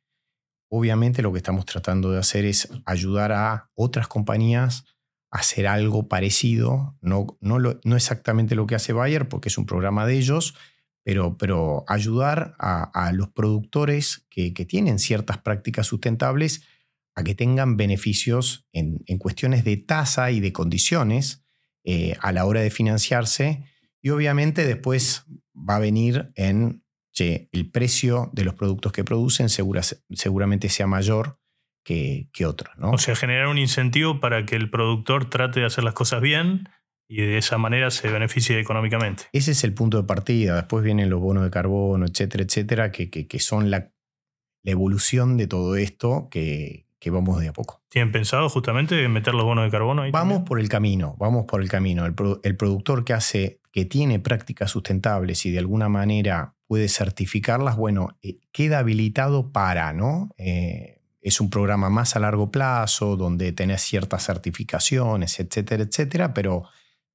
Obviamente 0.75 1.21
lo 1.21 1.31
que 1.31 1.37
estamos 1.37 1.67
tratando 1.67 2.09
de 2.09 2.17
hacer 2.17 2.45
es 2.45 2.67
ayudar 2.85 3.31
a 3.31 3.69
otras 3.75 4.07
compañías 4.07 4.85
a 5.29 5.37
hacer 5.37 5.67
algo 5.67 6.07
parecido, 6.07 6.97
no, 6.99 7.37
no, 7.41 7.59
no 7.59 7.95
exactamente 7.95 8.55
lo 8.55 8.65
que 8.65 8.73
hace 8.73 8.91
Bayer, 8.91 9.29
porque 9.29 9.49
es 9.49 9.57
un 9.59 9.67
programa 9.67 10.07
de 10.07 10.17
ellos, 10.17 10.55
pero, 11.03 11.37
pero 11.37 11.85
ayudar 11.87 12.55
a, 12.57 12.85
a 12.85 13.11
los 13.11 13.29
productores 13.29 14.25
que, 14.31 14.55
que 14.55 14.65
tienen 14.65 14.97
ciertas 14.97 15.37
prácticas 15.37 15.85
sustentables 15.85 16.63
a 17.13 17.23
que 17.23 17.35
tengan 17.35 17.77
beneficios 17.77 18.67
en, 18.73 19.03
en 19.05 19.19
cuestiones 19.19 19.63
de 19.63 19.77
tasa 19.77 20.31
y 20.31 20.39
de 20.39 20.53
condiciones 20.53 21.43
eh, 21.83 22.17
a 22.19 22.31
la 22.31 22.45
hora 22.45 22.61
de 22.61 22.71
financiarse. 22.71 23.63
Y 24.01 24.09
obviamente 24.09 24.65
después 24.65 25.25
va 25.53 25.75
a 25.75 25.79
venir 25.79 26.31
en, 26.33 26.82
che, 27.13 27.48
el 27.51 27.70
precio 27.70 28.29
de 28.34 28.43
los 28.43 28.55
productos 28.55 28.91
que 28.91 29.03
producen 29.03 29.50
segura- 29.50 29.84
seguramente 30.12 30.70
sea 30.70 30.88
mayor 30.88 31.38
que, 31.86 32.27
que 32.34 32.46
otros. 32.46 32.75
¿no? 32.77 32.91
O 32.91 32.98
sea, 32.98 33.15
generar 33.15 33.48
un 33.48 33.58
incentivo 33.58 34.20
para 34.20 34.46
que 34.46 34.55
el 34.55 34.70
productor 34.70 35.29
trate 35.29 35.60
de 35.60 35.65
hacer 35.65 35.84
las 35.84 35.93
cosas 35.93 36.22
bien 36.22 36.70
y 37.10 37.17
de 37.17 37.38
esa 37.38 37.58
manera 37.58 37.91
se 37.91 38.10
beneficie 38.10 38.60
económicamente. 38.60 39.25
Ese 39.34 39.51
es 39.51 39.63
el 39.63 39.74
punto 39.74 39.98
de 39.98 40.03
partida. 40.08 40.55
Después 40.55 40.84
vienen 40.84 41.10
los 41.10 41.20
bonos 41.20 41.43
de 41.43 41.51
carbono, 41.51 42.05
etcétera, 42.05 42.43
etcétera, 42.43 42.91
que, 42.91 43.10
que- 43.10 43.27
que 43.27 43.39
son 43.39 43.70
la, 43.70 43.91
la 44.63 44.72
evolución 44.72 45.36
de 45.38 45.46
todo 45.48 45.75
esto 45.75 46.29
que, 46.32 46.88
que 47.00 47.10
vamos 47.12 47.39
de 47.41 47.50
a 47.50 47.53
poco. 47.53 47.84
¿Tienen 47.89 48.13
pensado 48.13 48.48
justamente 48.50 49.05
meter 49.10 49.34
los 49.36 49.43
bonos 49.43 49.65
de 49.65 49.70
carbono 49.72 50.03
ahí? 50.03 50.12
Vamos 50.12 50.29
también? 50.36 50.46
por 50.46 50.60
el 50.62 50.70
camino, 50.70 51.15
vamos 51.20 51.46
por 51.46 51.62
el 51.62 51.70
camino. 51.70 52.05
El, 52.05 52.15
pro- 52.15 52.39
el 52.43 52.55
productor 52.55 53.03
que 53.03 53.12
hace, 53.13 53.60
que 53.74 53.84
tiene 53.84 54.20
prácticas 54.20 54.72
sustentables 54.72 55.46
y 55.46 55.51
de 55.51 55.60
alguna 55.60 55.89
manera 55.89 56.55
puede 56.73 56.89
certificarlas, 56.89 57.77
bueno, 57.77 58.17
eh, 58.23 58.39
queda 58.51 58.79
habilitado 58.79 59.51
para, 59.51 59.93
¿no? 59.93 60.31
Eh, 60.39 61.03
es 61.21 61.39
un 61.39 61.51
programa 61.51 61.91
más 61.91 62.15
a 62.15 62.19
largo 62.19 62.49
plazo, 62.49 63.15
donde 63.15 63.51
tenés 63.51 63.83
ciertas 63.83 64.25
certificaciones, 64.25 65.39
etcétera, 65.39 65.83
etcétera, 65.83 66.33
pero 66.33 66.63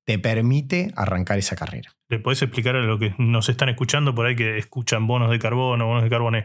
te 0.05 0.21
permite 0.21 0.93
arrancar 0.95 1.39
esa 1.39 1.57
carrera. 1.57 1.91
¿Le 2.09 2.21
podés 2.21 2.41
explicar 2.41 2.77
a 2.77 2.83
los 2.83 3.01
que 3.01 3.17
nos 3.19 3.49
están 3.49 3.69
escuchando 3.69 4.15
por 4.15 4.27
ahí 4.27 4.37
que 4.37 4.59
escuchan 4.59 5.09
bonos 5.09 5.29
de 5.29 5.41
carbono, 5.41 5.89
bonos 5.89 6.05
de 6.05 6.11
carbono? 6.11 6.39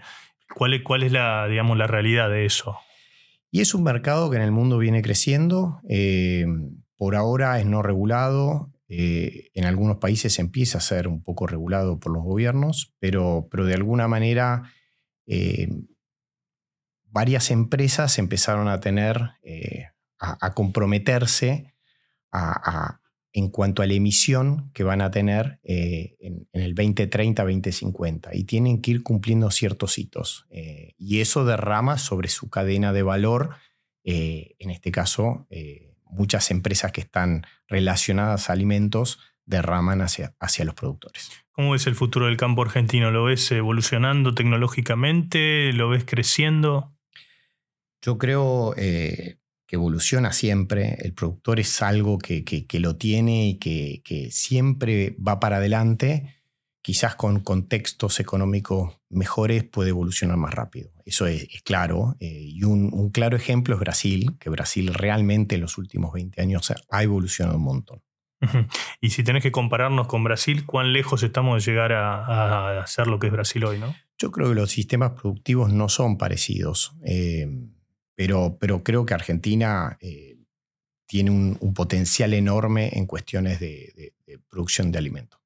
¿Cuál 0.56 0.74
es, 0.74 0.82
cuál 0.82 1.04
es 1.04 1.12
la, 1.12 1.46
digamos, 1.48 1.78
la 1.78 1.86
realidad 1.86 2.32
de 2.32 2.48
eso? 2.48 2.80
Y 3.52 3.62
es 3.62 3.76
un 3.76 3.84
mercado 3.84 4.32
que 4.32 4.38
en 4.38 4.42
el 4.42 4.52
mundo 4.52 4.80
viene 4.80 5.04
creciendo. 5.04 5.82
eh, 5.88 6.48
por 6.98 7.16
ahora 7.16 7.60
es 7.60 7.68
no 7.68 7.84
regulado. 7.84 8.73
Eh, 8.90 9.50
en 9.54 9.66
algunos 9.66 9.98
países 9.98 10.40
empieza 10.40 10.78
a 10.78 10.82
ser 10.82 11.08
un 11.08 11.24
poco 11.24 11.48
regulado 11.48 12.00
por 12.00 12.12
los 12.14 12.24
gobiernos, 12.24 12.94
pero, 13.00 13.48
pero 13.50 13.66
de 13.66 13.74
alguna 13.76 14.08
manera 14.08 14.72
eh, 15.26 15.70
varias 17.06 17.52
empresas 17.52 18.18
empezaron 18.20 18.68
a 18.68 18.80
tener, 18.80 19.32
eh, 19.44 19.88
a, 20.20 20.54
comprometerse 20.54 21.74
a- 22.32 23.00
en 23.36 23.50
cuanto 23.50 23.82
a 23.82 23.88
la 23.88 23.94
emisión 23.96 24.70
que 24.74 24.84
van 24.84 25.02
a 25.02 25.10
tener 25.10 25.60
en, 25.64 26.48
en 26.54 26.62
el 26.62 26.76
2030, 26.76 27.44
2050, 27.44 28.30
y 28.36 28.44
tienen 28.44 28.80
que 28.80 28.92
ir 28.92 29.04
cumpliendo 29.04 29.50
ciertos 29.50 29.98
hitos. 29.98 30.46
y 30.52 31.20
eso 31.20 31.44
derrama 31.44 31.98
sobre 31.98 32.30
su 32.30 32.50
cadena 32.52 32.94
de 32.94 33.02
valor, 33.02 33.56
en 34.04 34.70
este 34.70 34.92
caso, 34.92 35.48
muchas 36.16 36.52
empresas 36.52 36.92
que 36.92 37.02
están 37.02 37.46
relacionadas 37.68 38.50
a 38.50 38.54
alimentos 38.54 39.20
derraman 39.46 40.02
hacia, 40.02 40.34
hacia 40.40 40.64
los 40.66 40.74
productores. 40.76 41.30
¿Cómo 41.52 41.72
ves 41.72 41.86
el 41.88 41.96
futuro 41.96 42.28
del 42.28 42.38
campo 42.38 42.62
argentino? 42.64 43.12
¿Lo 43.12 43.26
ves 43.26 43.52
evolucionando 43.52 44.34
tecnológicamente? 44.34 45.72
¿Lo 45.74 45.90
ves 45.90 46.06
creciendo? 46.06 46.96
Yo 48.02 48.18
creo 48.18 48.74
eh, 48.78 49.38
que 49.68 49.76
evoluciona 49.76 50.34
siempre. 50.34 50.98
El 51.02 51.14
productor 51.14 51.60
es 51.60 51.82
algo 51.82 52.18
que, 52.20 52.44
que- 52.44 52.66
que 52.66 52.80
lo 52.80 52.96
tiene 52.98 53.48
y 53.48 53.60
que, 53.60 54.02
que 54.04 54.32
siempre 54.32 55.16
va 55.26 55.40
para 55.40 55.58
adelante. 55.58 56.36
Quizás 56.86 57.16
con 57.16 57.40
contextos 57.40 58.20
económicos 58.20 59.00
mejores 59.10 59.64
puede 59.64 59.90
evolucionar 59.92 60.36
más 60.38 60.54
rápido. 60.54 60.92
Eso 61.06 61.26
es, 61.28 61.44
es 61.54 61.62
claro. 61.64 62.16
eh, 62.20 62.28
y 62.44 62.64
un, 62.66 62.90
un 62.94 63.10
claro 63.10 63.38
ejemplo 63.38 63.74
es 63.76 63.80
Brasil, 63.80 64.36
que 64.38 64.50
Brasil 64.50 64.94
realmente 64.94 65.56
en 65.56 65.62
los 65.62 65.78
últimos 65.78 66.12
20 66.14 66.42
años 66.42 66.72
ha- 66.90 67.04
evolucionado 67.04 67.58
un 67.58 67.64
montón. 67.64 68.02
Y 69.00 69.12
si 69.12 69.24
tenés 69.24 69.42
que 69.42 69.54
compararnos 69.54 70.08
con 70.08 70.26
Brasil, 70.26 70.66
¿cuán 70.66 70.92
lejos 70.92 71.24
estamos 71.24 71.64
de 71.66 71.72
llegar 71.72 71.94
a, 71.94 72.18
a 72.78 72.84
hacer 72.84 73.08
lo 73.08 73.18
que 73.18 73.28
es 73.28 73.34
Brasil 73.34 73.64
hoy, 73.64 73.80
no? 73.80 73.96
Yo 74.18 74.32
creo 74.32 74.50
que 74.50 74.56
los 74.56 74.70
sistemas 74.70 75.12
productivos 75.14 75.72
no 75.72 75.88
son 75.88 76.18
parecidos, 76.18 76.94
eh, 77.06 77.48
pero, 78.16 78.58
pero 78.60 78.84
creo 78.84 79.06
que 79.06 79.14
Argentina 79.14 79.98
eh, 80.02 80.36
tiene 81.08 81.32
un, 81.32 81.58
un 81.62 81.74
potencial 81.74 82.34
enorme 82.34 82.90
en 82.94 83.06
cuestiones 83.06 83.62
de, 83.62 83.94
de- 83.96 84.14
de 84.28 84.40
producción 84.40 84.92
de 84.92 84.98
alimentos. 84.98 85.40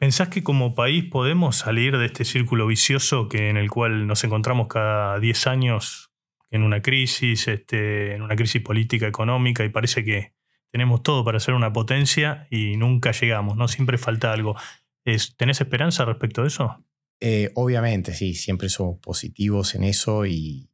¿Pensás 0.00 0.28
que 0.30 0.42
como 0.42 0.74
país 0.74 1.04
podemos 1.04 1.56
salir 1.56 1.98
de 1.98 2.06
este 2.06 2.24
círculo 2.24 2.66
vicioso 2.66 3.28
que, 3.28 3.50
en 3.50 3.58
el 3.58 3.70
cual 3.70 4.06
nos 4.06 4.24
encontramos 4.24 4.66
cada 4.66 5.18
10 5.20 5.46
años 5.46 6.10
en 6.50 6.62
una 6.62 6.80
crisis, 6.80 7.46
este, 7.48 8.14
en 8.14 8.22
una 8.22 8.34
crisis 8.34 8.62
política, 8.62 9.06
económica, 9.06 9.62
y 9.62 9.68
parece 9.68 10.02
que 10.02 10.32
tenemos 10.72 11.02
todo 11.02 11.22
para 11.22 11.38
ser 11.38 11.52
una 11.52 11.70
potencia 11.74 12.46
y 12.50 12.78
nunca 12.78 13.12
llegamos, 13.12 13.58
¿no? 13.58 13.68
Siempre 13.68 13.98
falta 13.98 14.32
algo. 14.32 14.56
Es- 15.04 15.36
¿Tenés 15.36 15.60
esperanza 15.60 16.06
respecto 16.06 16.40
de 16.40 16.48
eso? 16.48 16.82
Eh, 17.20 17.50
obviamente, 17.54 18.14
sí, 18.14 18.32
siempre 18.32 18.70
somos 18.70 18.98
positivos 19.00 19.74
en 19.74 19.84
eso 19.84 20.24
y 20.24 20.70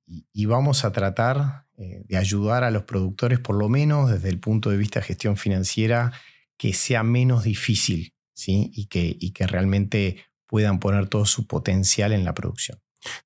vamos 0.47 0.85
a 0.85 0.93
tratar 0.93 1.67
eh, 1.79 2.05
de 2.07 2.17
ayudar 2.17 2.62
a 2.62 2.71
los 2.71 2.85
productores, 2.85 3.41
por 3.41 3.57
lo 3.57 3.69
menos 3.69 4.09
desde 4.09 4.29
el 4.29 4.39
punto 4.39 4.71
de 4.71 4.77
vista 4.77 5.01
de 5.01 5.07
gestión 5.07 5.37
financiera, 5.37 6.12
que 6.57 6.73
sea 6.73 7.03
menos 7.03 7.43
difícil 7.43 8.12
¿sí? 8.37 8.70
y, 8.72 8.87
que, 8.87 9.16
y 9.18 9.33
que 9.33 9.46
realmente 9.46 10.25
puedan 10.46 10.79
poner 10.79 11.09
todo 11.09 11.25
su 11.25 11.46
potencial 11.46 12.12
en 12.12 12.25
la 12.25 12.35
producción. 12.35 12.79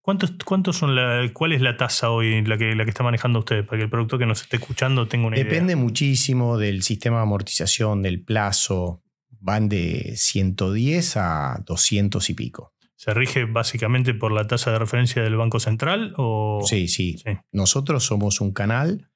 ¿Cuántos, 0.03 0.33
cuántos 0.45 0.77
son 0.77 0.95
la, 0.95 1.29
¿Cuál 1.33 1.53
es 1.53 1.61
la 1.61 1.77
tasa 1.77 2.11
hoy 2.11 2.43
la 2.45 2.59
que, 2.59 2.75
la 2.75 2.85
que 2.85 2.91
está 2.91 3.03
manejando 3.03 3.41
usted? 3.41 3.65
Para 3.65 3.79
que 3.79 3.85
el 3.85 3.91
productor 3.91 4.19
que 4.19 4.27
nos 4.27 4.43
esté 4.43 4.57
escuchando 4.57 5.09
tenga 5.09 5.27
una 5.27 5.37
Depende 5.37 5.73
idea. 5.73 5.83
muchísimo 5.83 6.59
del 6.59 6.83
sistema 6.83 7.17
de 7.17 7.23
amortización, 7.23 8.03
del 8.03 8.23
plazo. 8.23 9.03
Van 9.43 9.71
de 9.71 10.15
110 10.17 11.17
a 11.17 11.63
200 11.65 12.29
y 12.29 12.35
pico. 12.35 12.75
¿Se 12.95 13.15
rige 13.15 13.47
básicamente 13.47 14.13
por 14.13 14.33
la 14.33 14.47
tasa 14.47 14.71
de 14.71 14.79
referencia 14.79 15.23
del 15.23 15.37
Banco 15.37 15.61
Central? 15.61 16.13
O... 16.19 16.63
Sí, 16.67 16.87
sí. 16.89 17.17
Sí. 17.17 17.33
Nosotros 17.51 18.05
somos 18.05 18.43
un 18.43 18.53
canal, 18.53 19.11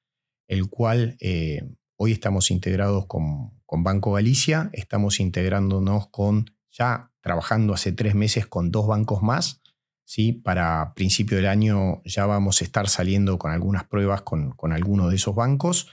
el 0.47 0.67
cual 0.67 1.15
eh, 1.19 1.61
hoy 1.95 2.11
estamos 2.11 2.49
integrados 2.49 3.05
con, 3.05 3.51
con 3.65 3.83
Banco 3.83 4.13
Galicia, 4.13 4.69
estamos 4.73 5.19
integrándonos 5.19 6.07
con, 6.09 6.51
ya 6.71 7.11
trabajando 7.21 7.73
hace 7.73 7.91
tres 7.91 8.15
meses 8.15 8.45
con 8.47 8.71
dos 8.71 8.87
bancos 8.87 9.21
más. 9.23 9.61
¿sí? 10.03 10.33
Para 10.33 10.93
principio 10.93 11.37
del 11.37 11.47
año 11.47 12.01
ya 12.05 12.25
vamos 12.27 12.61
a 12.61 12.65
estar 12.65 12.87
saliendo 12.89 13.39
con 13.39 13.51
algunas 13.51 13.85
pruebas 13.85 14.21
con, 14.21 14.51
con 14.51 14.71
alguno 14.71 15.09
de 15.09 15.15
esos 15.15 15.33
bancos. 15.35 15.87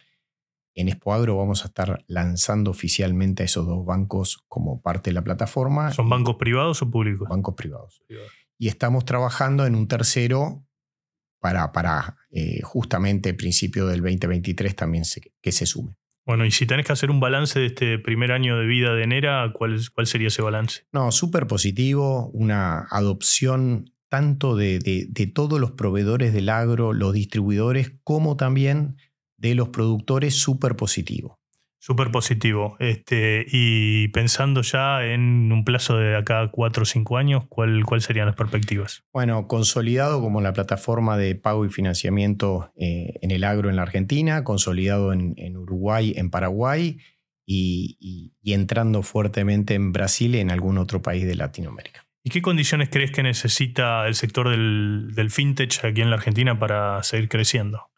En 0.74 0.88
Expoagro 0.88 1.36
vamos 1.36 1.64
a 1.64 1.68
estar 1.68 2.02
lanzando 2.08 2.70
oficialmente 2.70 3.42
a 3.42 3.46
esos 3.46 3.66
dos 3.66 3.84
bancos 3.84 4.44
como 4.48 4.80
parte 4.80 5.10
de 5.10 5.14
la 5.14 5.22
plataforma. 5.24 5.92
¿Son 5.92 6.08
bancos 6.08 6.36
privados 6.36 6.80
o 6.82 6.90
públicos? 6.90 7.28
bancos 7.28 7.54
privados. 7.54 8.02
Y 8.58 8.68
estamos 8.68 9.04
trabajando 9.04 9.66
en 9.66 9.74
un 9.74 9.88
tercero 9.88 10.64
para, 11.40 11.72
para 11.72 12.16
eh, 12.30 12.60
justamente 12.62 13.34
principio 13.34 13.86
del 13.86 14.00
2023 14.00 14.76
también 14.76 15.04
se- 15.04 15.32
que 15.40 15.52
se 15.52 15.66
sume. 15.66 15.96
Bueno, 16.24 16.44
y 16.44 16.50
si 16.52 16.66
tenés 16.66 16.86
que 16.86 16.92
hacer 16.92 17.10
un 17.10 17.18
balance 17.20 17.58
de 17.58 17.66
este 17.66 17.98
primer 17.98 18.30
año 18.30 18.56
de 18.56 18.66
vida 18.66 18.94
de 18.94 19.06
Nera, 19.06 19.50
¿cuál, 19.52 19.80
cuál 19.92 20.06
sería 20.06 20.28
ese 20.28 20.42
balance? 20.42 20.82
No, 20.92 21.10
súper 21.10 21.46
positivo, 21.48 22.28
una 22.32 22.86
adopción 22.90 23.92
tanto 24.08 24.56
de, 24.56 24.78
de- 24.78 25.06
de 25.08 25.26
todos 25.26 25.58
los 25.58 25.72
proveedores 25.72 26.32
del 26.32 26.48
agro, 26.48 26.92
los 26.92 27.12
distribuidores, 27.12 27.94
como 28.04 28.36
también 28.36 28.96
de 29.36 29.54
los 29.56 29.70
productores, 29.70 30.34
súper 30.38 30.76
positivo. 30.76 31.40
Súper 31.84 32.12
positivo. 32.12 32.76
Este, 32.78 33.44
y 33.50 34.06
pensando 34.08 34.62
ya 34.62 35.04
en 35.04 35.50
un 35.50 35.64
plazo 35.64 35.96
de 35.96 36.14
acá 36.16 36.48
4 36.52 36.84
o 36.84 36.86
5 36.86 37.16
años, 37.18 37.42
¿cuál, 37.48 37.84
¿cuáles 37.84 38.04
serían 38.04 38.26
las 38.26 38.36
perspectivas? 38.36 39.02
Bueno, 39.12 39.48
consolidado 39.48 40.20
como 40.20 40.40
la 40.40 40.52
plataforma 40.52 41.16
de 41.16 41.34
pago 41.34 41.66
y 41.66 41.70
financiamiento 41.70 42.70
eh, 42.76 43.14
en 43.20 43.32
el 43.32 43.42
agro 43.42 43.68
en 43.68 43.74
la 43.74 43.82
Argentina, 43.82 44.44
consolidado 44.44 45.12
en, 45.12 45.34
en 45.38 45.56
Uruguay, 45.56 46.14
en 46.16 46.30
Paraguay 46.30 46.98
y, 47.44 47.96
y- 47.98 48.36
y 48.40 48.52
entrando 48.52 49.02
fuertemente 49.02 49.74
en 49.74 49.90
Brasil 49.90 50.36
y 50.36 50.38
en 50.38 50.52
algún 50.52 50.78
otro 50.78 51.02
país 51.02 51.26
de 51.26 51.34
Latinoamérica. 51.34 52.06
¿Y 52.22 52.30
qué 52.30 52.42
condiciones 52.42 52.90
crees 52.90 53.10
que 53.10 53.24
necesita 53.24 54.06
el 54.06 54.14
sector 54.14 54.48
del, 54.50 55.10
del 55.16 55.30
fintech 55.30 55.84
aquí 55.84 56.00
en 56.00 56.10
la 56.10 56.16
Argentina 56.16 56.56
para 56.60 57.02
seguir 57.02 57.28
creciendo? 57.28 57.88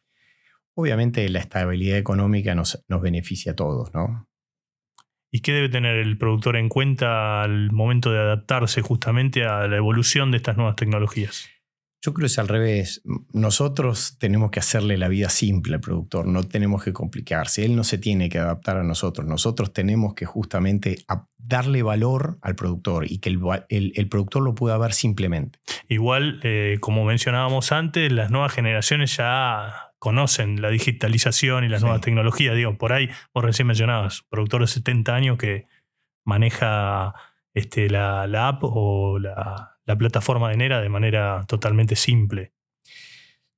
Obviamente 0.76 1.28
la 1.28 1.40
estabilidad 1.40 1.98
económica 1.98 2.54
nos, 2.54 2.84
nos 2.88 3.00
beneficia 3.00 3.52
a 3.52 3.56
todos, 3.56 3.94
¿no? 3.94 4.28
¿Y 5.30 5.40
qué 5.40 5.52
debe 5.52 5.68
tener 5.68 5.96
el 5.96 6.16
productor 6.16 6.56
en 6.56 6.68
cuenta 6.68 7.42
al 7.42 7.72
momento 7.72 8.12
de 8.12 8.20
adaptarse 8.20 8.82
justamente 8.82 9.44
a 9.44 9.66
la 9.66 9.76
evolución 9.76 10.30
de 10.30 10.36
estas 10.36 10.56
nuevas 10.56 10.76
tecnologías? 10.76 11.48
Yo 12.04 12.12
creo 12.12 12.24
que 12.24 12.32
es 12.32 12.38
al 12.38 12.46
revés. 12.46 13.02
Nosotros 13.32 14.16
tenemos 14.18 14.52
que 14.52 14.60
hacerle 14.60 14.98
la 14.98 15.08
vida 15.08 15.30
simple 15.30 15.74
al 15.74 15.80
productor, 15.80 16.26
no 16.26 16.44
tenemos 16.44 16.84
que 16.84 16.92
complicarse. 16.92 17.64
Él 17.64 17.74
no 17.74 17.82
se 17.82 17.98
tiene 17.98 18.28
que 18.28 18.38
adaptar 18.38 18.76
a 18.76 18.84
nosotros. 18.84 19.26
Nosotros 19.26 19.72
tenemos 19.72 20.14
que 20.14 20.24
justamente 20.24 20.98
darle 21.36 21.82
valor 21.82 22.38
al 22.40 22.54
productor 22.54 23.10
y 23.10 23.18
que 23.18 23.30
el, 23.30 24.08
productor 24.08 24.42
lo 24.42 24.54
pueda 24.54 24.78
ver 24.78 24.92
simplemente. 24.92 25.58
Igual, 25.88 26.38
eh, 26.44 26.76
como 26.80 27.04
mencionábamos 27.04 27.72
antes, 27.72 28.12
las 28.12 28.30
nuevas 28.30 28.52
generaciones 28.52 29.16
ya 29.16 29.93
conocen 30.04 30.60
la 30.60 30.68
digitalización 30.68 31.64
y 31.64 31.68
las 31.68 31.80
nuevas 31.80 32.02
tecnologías. 32.02 32.54
Digo, 32.54 32.76
por 32.76 32.92
ahí, 32.92 33.08
vos 33.32 33.42
recién 33.42 33.66
mencionabas, 33.66 34.20
productor 34.28 34.60
de 34.60 34.66
70 34.66 35.14
años 35.14 35.38
que 35.38 35.66
maneja 36.26 37.14
este, 37.54 37.88
la, 37.88 38.26
la 38.26 38.48
app 38.48 38.64
o 38.64 39.18
la, 39.18 39.78
la 39.86 39.96
plataforma 39.96 40.50
de 40.50 40.58
Nera 40.58 40.82
de 40.82 40.90
manera 40.90 41.46
totalmente 41.48 41.96
simple. 41.96 42.52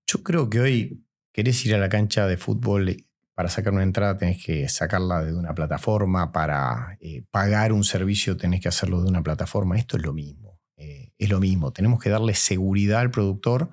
Yo 0.06 0.22
creo 0.22 0.48
que 0.48 0.60
hoy 0.60 1.04
querés 1.32 1.66
ir 1.66 1.74
a 1.74 1.78
la 1.78 1.88
cancha 1.88 2.28
de 2.28 2.36
fútbol 2.36 2.94
para 3.34 3.48
sacar 3.48 3.72
una 3.72 3.82
entrada 3.82 4.16
tenés 4.16 4.44
que 4.44 4.68
sacarla 4.68 5.24
de 5.24 5.34
una 5.34 5.52
plataforma, 5.52 6.30
para 6.30 6.96
eh, 7.00 7.24
pagar 7.32 7.72
un 7.72 7.82
servicio 7.82 8.36
tenés 8.36 8.60
que 8.60 8.68
hacerlo 8.68 9.02
de 9.02 9.08
una 9.08 9.24
plataforma. 9.24 9.76
Esto 9.76 9.96
es 9.96 10.04
lo 10.04 10.12
mismo, 10.12 10.60
eh, 10.76 11.10
es 11.18 11.28
lo 11.28 11.40
mismo. 11.40 11.72
Tenemos 11.72 12.00
que 12.00 12.08
darle 12.08 12.34
seguridad 12.34 13.00
al 13.00 13.10
productor, 13.10 13.70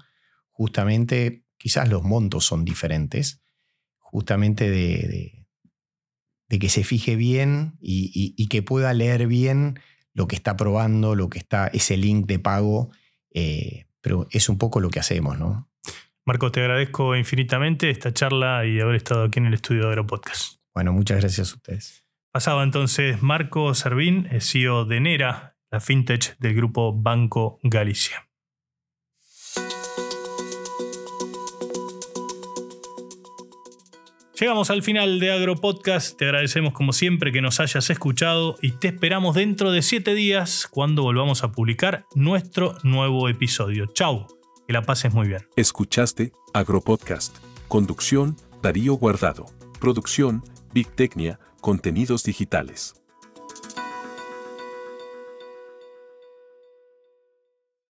justamente, 0.50 1.43
quizás 1.64 1.88
los 1.88 2.04
montos 2.04 2.44
son 2.44 2.66
diferentes, 2.66 3.42
justamente 4.00 4.70
de, 4.70 5.46
de, 6.50 6.60
que 6.60 6.68
se 6.68 6.84
fije 6.84 7.16
bien 7.16 7.78
y 7.80 8.48
que 8.50 8.62
pueda 8.62 8.94
leer 8.94 9.28
bien 9.28 9.80
lo 10.14 10.28
que 10.28 10.36
está 10.36 10.58
probando, 10.58 11.16
lo 11.16 11.30
que 11.30 11.40
está, 11.40 11.68
ese 11.68 11.96
link 11.96 12.28
de 12.28 12.40
pago, 12.40 12.92
eh, 13.32 13.86
pero 14.02 14.28
es 14.32 14.50
un 14.50 14.58
poco 14.58 14.80
lo 14.82 14.90
que 14.90 15.00
hacemos, 15.00 15.40
¿no? 15.40 15.70
Marco, 16.26 16.52
te 16.52 16.62
agradezco 16.62 17.16
infinitamente 17.16 17.90
esta 17.90 18.14
charla 18.14 18.66
y 18.66 18.80
haber 18.80 18.96
estado 18.96 19.24
aquí 19.24 19.40
en 19.40 19.48
el 19.48 19.54
estudio 19.54 19.84
de 19.84 19.90
Aeropodcast. 19.90 20.60
Bueno, 20.74 20.94
muchas 20.94 21.20
gracias 21.20 21.52
a 21.52 21.56
ustedes. 21.56 22.06
Pasaba 22.32 22.64
entonces 22.64 23.22
Marco 23.22 23.74
Servín, 23.74 24.28
CEO 24.40 24.86
de 24.86 25.00
Nera, 25.00 25.58
la 25.72 25.80
fintech 25.80 26.38
del 26.40 26.56
grupo 26.56 26.94
Banco 26.94 27.60
Galicia. 27.64 28.30
Llegamos 34.44 34.70
al 34.72 34.84
final 34.84 35.22
de 35.22 35.32
Agro 35.32 35.56
Podcast. 35.56 36.18
Te 36.18 36.26
agradecemos 36.26 36.74
como 36.74 36.92
siempre 36.92 37.32
que 37.32 37.42
nos 37.42 37.62
hayas 37.62 37.90
escuchado 37.90 38.58
y 38.62 38.74
te 38.74 38.90
esperamos 38.90 39.36
dentro 39.36 39.72
de 39.72 39.82
siete 39.82 40.14
días 40.16 40.68
cuando 40.70 41.02
volvamos 41.02 41.46
a 41.46 41.54
publicar 41.54 42.06
nuestro 42.14 42.76
nuevo 42.84 43.30
episodio. 43.30 43.86
Chau, 43.86 44.28
que 44.68 44.74
la 44.74 44.82
pases 44.82 45.14
muy 45.14 45.30
bien. 45.30 45.48
Escuchaste 45.56 46.34
Agro 46.54 46.82
Podcast. 46.82 47.38
Conducción 47.70 48.36
Darío 48.62 48.96
Guardado. 48.96 49.46
Producción 49.80 50.44
Big 50.74 50.90
Tecnia. 50.90 51.40
Contenidos 51.62 52.26
digitales. 52.26 53.02